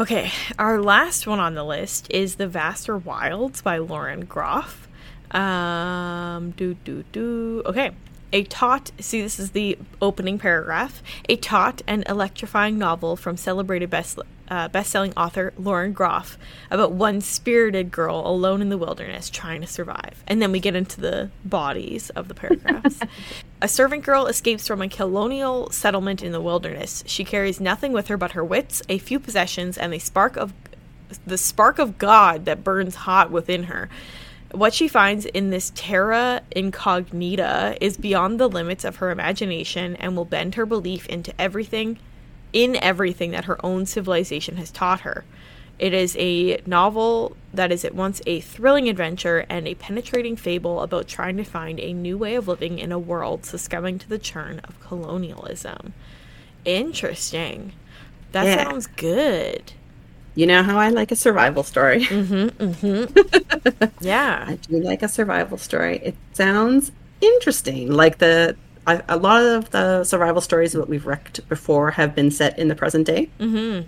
Okay, 0.00 0.32
our 0.58 0.80
last 0.80 1.26
one 1.26 1.38
on 1.40 1.54
the 1.54 1.64
list 1.64 2.10
is 2.10 2.36
The 2.36 2.48
Vaster 2.48 2.96
Wilds 2.96 3.62
by 3.62 3.78
Lauren 3.78 4.24
Groff. 4.24 4.88
Um, 5.30 6.52
do, 6.52 6.74
do, 6.74 7.04
do. 7.12 7.62
Okay. 7.66 7.92
A 8.32 8.44
taut, 8.44 8.92
see, 9.00 9.20
this 9.20 9.40
is 9.40 9.50
the 9.50 9.76
opening 10.00 10.38
paragraph. 10.38 11.02
A 11.28 11.36
taut 11.36 11.82
and 11.88 12.04
electrifying 12.08 12.78
novel 12.78 13.16
from 13.16 13.36
celebrated 13.36 13.90
best, 13.90 14.20
uh, 14.48 14.68
best-selling 14.68 15.12
author 15.16 15.52
Lauren 15.58 15.92
Groff 15.92 16.38
about 16.70 16.92
one 16.92 17.20
spirited 17.20 17.90
girl 17.90 18.22
alone 18.24 18.62
in 18.62 18.68
the 18.68 18.78
wilderness 18.78 19.30
trying 19.30 19.60
to 19.62 19.66
survive. 19.66 20.22
And 20.28 20.40
then 20.40 20.52
we 20.52 20.60
get 20.60 20.76
into 20.76 21.00
the 21.00 21.30
bodies 21.44 22.10
of 22.10 22.28
the 22.28 22.34
paragraphs. 22.34 23.00
a 23.62 23.66
servant 23.66 24.04
girl 24.04 24.26
escapes 24.26 24.66
from 24.68 24.80
a 24.80 24.88
colonial 24.88 25.68
settlement 25.70 26.22
in 26.22 26.30
the 26.30 26.40
wilderness. 26.40 27.02
She 27.06 27.24
carries 27.24 27.58
nothing 27.60 27.92
with 27.92 28.06
her 28.06 28.16
but 28.16 28.32
her 28.32 28.44
wits, 28.44 28.80
a 28.88 28.98
few 28.98 29.18
possessions, 29.18 29.76
and 29.76 29.92
the 29.92 29.98
spark 29.98 30.36
of 30.36 30.52
the 31.26 31.38
spark 31.38 31.80
of 31.80 31.98
God 31.98 32.44
that 32.44 32.62
burns 32.62 32.94
hot 32.94 33.32
within 33.32 33.64
her. 33.64 33.88
What 34.52 34.74
she 34.74 34.88
finds 34.88 35.26
in 35.26 35.50
this 35.50 35.70
terra 35.74 36.42
incognita 36.50 37.76
is 37.80 37.96
beyond 37.96 38.40
the 38.40 38.48
limits 38.48 38.84
of 38.84 38.96
her 38.96 39.10
imagination 39.10 39.96
and 39.96 40.16
will 40.16 40.24
bend 40.24 40.56
her 40.56 40.66
belief 40.66 41.06
into 41.06 41.32
everything 41.40 41.98
in 42.52 42.76
everything 42.76 43.30
that 43.30 43.44
her 43.44 43.64
own 43.64 43.86
civilization 43.86 44.56
has 44.56 44.72
taught 44.72 45.00
her. 45.00 45.24
It 45.78 45.94
is 45.94 46.16
a 46.18 46.60
novel 46.66 47.36
that 47.54 47.72
is 47.72 47.84
at 47.84 47.94
once 47.94 48.20
a 48.26 48.40
thrilling 48.40 48.88
adventure 48.88 49.46
and 49.48 49.66
a 49.66 49.76
penetrating 49.76 50.36
fable 50.36 50.82
about 50.82 51.08
trying 51.08 51.36
to 51.38 51.44
find 51.44 51.80
a 51.80 51.92
new 51.92 52.18
way 52.18 52.34
of 52.34 52.48
living 52.48 52.78
in 52.78 52.92
a 52.92 52.98
world 52.98 53.46
succumbing 53.46 53.98
to 54.00 54.08
the 54.08 54.18
churn 54.18 54.60
of 54.64 54.78
colonialism. 54.80 55.94
Interesting. 56.64 57.72
That 58.32 58.46
Yeah. 58.46 58.64
sounds 58.64 58.88
good. 58.88 59.72
You 60.40 60.46
know 60.46 60.62
how 60.62 60.78
I 60.78 60.88
like 60.88 61.12
a 61.12 61.16
survival 61.16 61.62
story? 61.62 62.04
Yeah. 64.00 64.46
I 64.48 64.54
do 64.54 64.80
like 64.80 65.02
a 65.02 65.08
survival 65.08 65.58
story. 65.58 66.00
It 66.02 66.16
sounds 66.32 66.92
interesting. 67.20 67.92
Like 67.92 68.16
the 68.16 68.56
I, 68.86 69.02
a 69.06 69.18
lot 69.18 69.42
of 69.42 69.68
the 69.68 70.02
survival 70.04 70.40
stories 70.40 70.72
that 70.72 70.88
we've 70.88 71.04
wrecked 71.04 71.46
before 71.50 71.90
have 71.90 72.14
been 72.14 72.30
set 72.30 72.58
in 72.58 72.68
the 72.68 72.74
present 72.74 73.06
day. 73.06 73.28
Mm-hmm. 73.38 73.86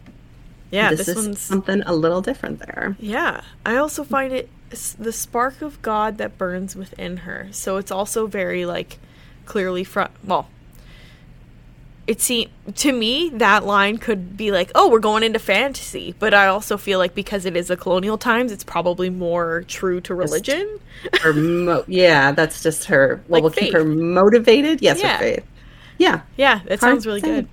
Yeah, 0.70 0.90
this, 0.90 1.06
this, 1.06 1.16
is 1.16 1.26
one's 1.26 1.40
something 1.40 1.82
a 1.86 1.94
little 1.94 2.20
different 2.20 2.58
there. 2.58 2.96
Yeah, 3.00 3.40
I 3.64 3.76
also 3.76 4.04
find 4.04 4.34
it 4.34 4.50
the 4.98 5.12
spark 5.12 5.62
of 5.62 5.80
God 5.80 6.18
that 6.18 6.36
burns 6.36 6.76
within 6.76 7.18
her. 7.18 7.48
So 7.52 7.78
it's 7.78 7.90
also 7.90 8.26
very 8.26 8.66
like 8.66 8.98
clearly 9.46 9.84
from 9.84 10.10
well. 10.22 10.50
It 12.06 12.20
seemed 12.20 12.50
to 12.76 12.92
me 12.92 13.30
that 13.34 13.64
line 13.64 13.96
could 13.98 14.36
be 14.36 14.50
like, 14.50 14.70
"Oh, 14.74 14.90
we're 14.90 14.98
going 14.98 15.22
into 15.22 15.38
fantasy," 15.38 16.14
but 16.18 16.34
I 16.34 16.46
also 16.48 16.76
feel 16.76 16.98
like 16.98 17.14
because 17.14 17.46
it 17.46 17.56
is 17.56 17.70
a 17.70 17.76
colonial 17.76 18.18
times, 18.18 18.50
it's 18.50 18.64
probably 18.64 19.08
more 19.08 19.62
true 19.68 20.00
to 20.02 20.14
religion. 20.14 20.80
Mo- 21.24 21.84
yeah, 21.86 22.32
that's 22.32 22.62
just 22.62 22.84
her. 22.86 23.22
Well, 23.28 23.42
Like 23.42 23.42
we'll 23.42 23.52
keep 23.52 23.72
her 23.72 23.84
motivated. 23.84 24.82
Yes, 24.82 25.00
Yeah. 25.00 25.12
her 25.12 25.18
faith. 25.18 25.44
Yeah, 25.98 26.20
Yeah, 26.36 26.60
that 26.66 26.80
Hard 26.80 26.80
sounds 26.80 27.06
really 27.06 27.20
good. 27.20 27.48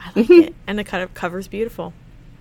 I 0.00 0.12
like 0.14 0.30
it, 0.30 0.54
and 0.68 0.78
the 0.78 0.84
cut 0.84 1.12
cover's 1.14 1.48
beautiful. 1.48 1.92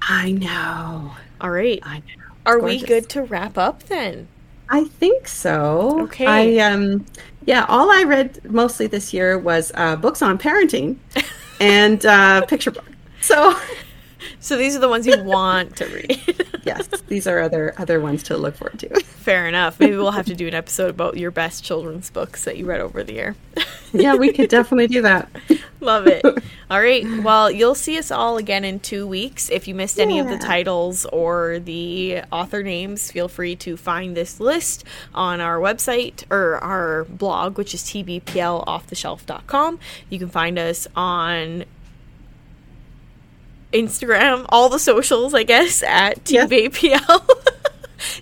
I 0.04 0.34
know. 0.34 1.13
All 1.41 1.50
right, 1.50 1.80
I 1.84 1.98
know. 2.00 2.04
are 2.46 2.60
we 2.60 2.80
good 2.82 3.10
to 3.10 3.24
wrap 3.24 3.58
up 3.58 3.84
then? 3.84 4.28
I 4.70 4.84
think 4.84 5.28
so. 5.28 6.02
Okay. 6.04 6.26
I 6.28 6.58
um 6.72 7.06
yeah, 7.46 7.65
all 7.70 7.89
I 7.89 8.04
read 8.04 8.41
mostly 8.52 8.86
this 8.88 9.13
year 9.13 9.39
was 9.39 9.72
uh, 9.76 9.96
books 9.96 10.22
on 10.22 10.38
parenting 10.38 10.98
and 11.60 12.06
uh, 12.06 12.46
picture 12.46 12.72
book. 12.72 12.86
So 13.22 13.56
So 14.39 14.58
these 14.58 14.76
are 14.76 14.80
the 14.80 14.89
ones 14.89 15.06
you 15.06 15.22
want 15.24 15.76
to 15.78 15.86
read. 15.88 16.46
yes, 16.63 16.88
these 17.08 17.28
are 17.28 17.39
other 17.39 17.74
other 17.78 18.00
ones 18.00 18.24
to 18.24 18.38
look 18.38 18.56
forward 18.56 18.80
to. 18.80 19.02
Fair 19.02 19.48
enough. 19.48 19.80
Maybe 19.80 19.98
we'll 19.98 20.12
have 20.12 20.26
to 20.28 20.36
do 20.36 20.48
an 20.48 20.54
episode 20.54 20.89
about 20.89 21.17
your 21.17 21.32
best 21.32 21.63
children's 21.63 22.10
books 22.10 22.43
that 22.46 22.58
you 22.58 22.65
read 22.65 22.82
over 22.82 23.04
the 23.04 23.13
year. 23.13 23.36
yeah, 23.93 24.15
we 24.15 24.32
could 24.32 24.50
definitely 24.50 24.88
do 24.88 25.02
that. 25.02 25.30
Love 25.82 26.08
it. 26.08 26.24
All 26.69 26.82
right. 26.82 27.06
Well, 27.23 27.49
you'll 27.49 27.75
see 27.75 27.97
us 27.97 28.12
all 28.12 28.36
again 28.36 28.65
in 28.65 28.82
two 28.82 29.08
weeks. 29.08 29.49
If 29.49 29.69
you 29.69 29.75
missed 29.75 30.01
any 30.01 30.19
of 30.19 30.27
the 30.27 30.38
titles 30.38 31.06
or 31.06 31.60
the 31.60 32.23
author 32.30 32.62
names, 32.62 33.10
feel 33.10 33.30
free 33.30 33.56
to 33.58 33.77
find 33.77 34.17
this 34.17 34.41
list 34.41 34.84
on 35.13 35.39
our 35.39 35.60
website 35.60 36.30
or 36.30 36.58
our 36.58 37.06
blog, 37.06 37.58
which 37.58 37.73
is 37.73 37.84
tbplofftheshelf.com. 37.84 39.80
You 40.10 40.19
can 40.19 40.27
find 40.30 40.60
us 40.60 40.89
on 40.93 41.63
Instagram, 43.71 44.45
all 44.49 44.67
the 44.67 44.80
socials, 44.80 45.34
I 45.34 45.43
guess, 45.43 45.84
at 45.84 46.23
tbpl. 46.25 47.30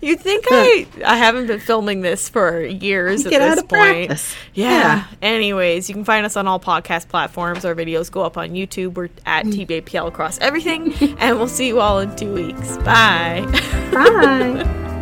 You'd 0.01 0.19
think 0.19 0.45
I 0.49 0.87
I 1.05 1.17
haven't 1.17 1.47
been 1.47 1.59
filming 1.59 2.01
this 2.01 2.29
for 2.29 2.63
years 2.63 3.25
at 3.25 3.31
Get 3.31 3.39
this 3.39 3.51
out 3.51 3.57
of 3.57 3.67
point. 3.67 4.37
Yeah. 4.53 4.69
Yeah. 4.69 5.07
Anyways, 5.21 5.89
you 5.89 5.95
can 5.95 6.05
find 6.05 6.25
us 6.25 6.35
on 6.37 6.47
all 6.47 6.59
podcast 6.59 7.09
platforms. 7.09 7.65
Our 7.65 7.75
videos 7.75 8.11
go 8.11 8.21
up 8.21 8.37
on 8.37 8.51
YouTube. 8.51 8.95
We're 8.95 9.09
at 9.25 9.45
mm. 9.45 9.65
TBPL 9.65 10.07
across 10.07 10.39
everything. 10.39 10.93
and 11.19 11.37
we'll 11.37 11.47
see 11.47 11.67
you 11.67 11.79
all 11.79 11.99
in 11.99 12.15
two 12.15 12.33
weeks. 12.33 12.77
Bye. 12.77 13.45
Bye. 13.91 14.81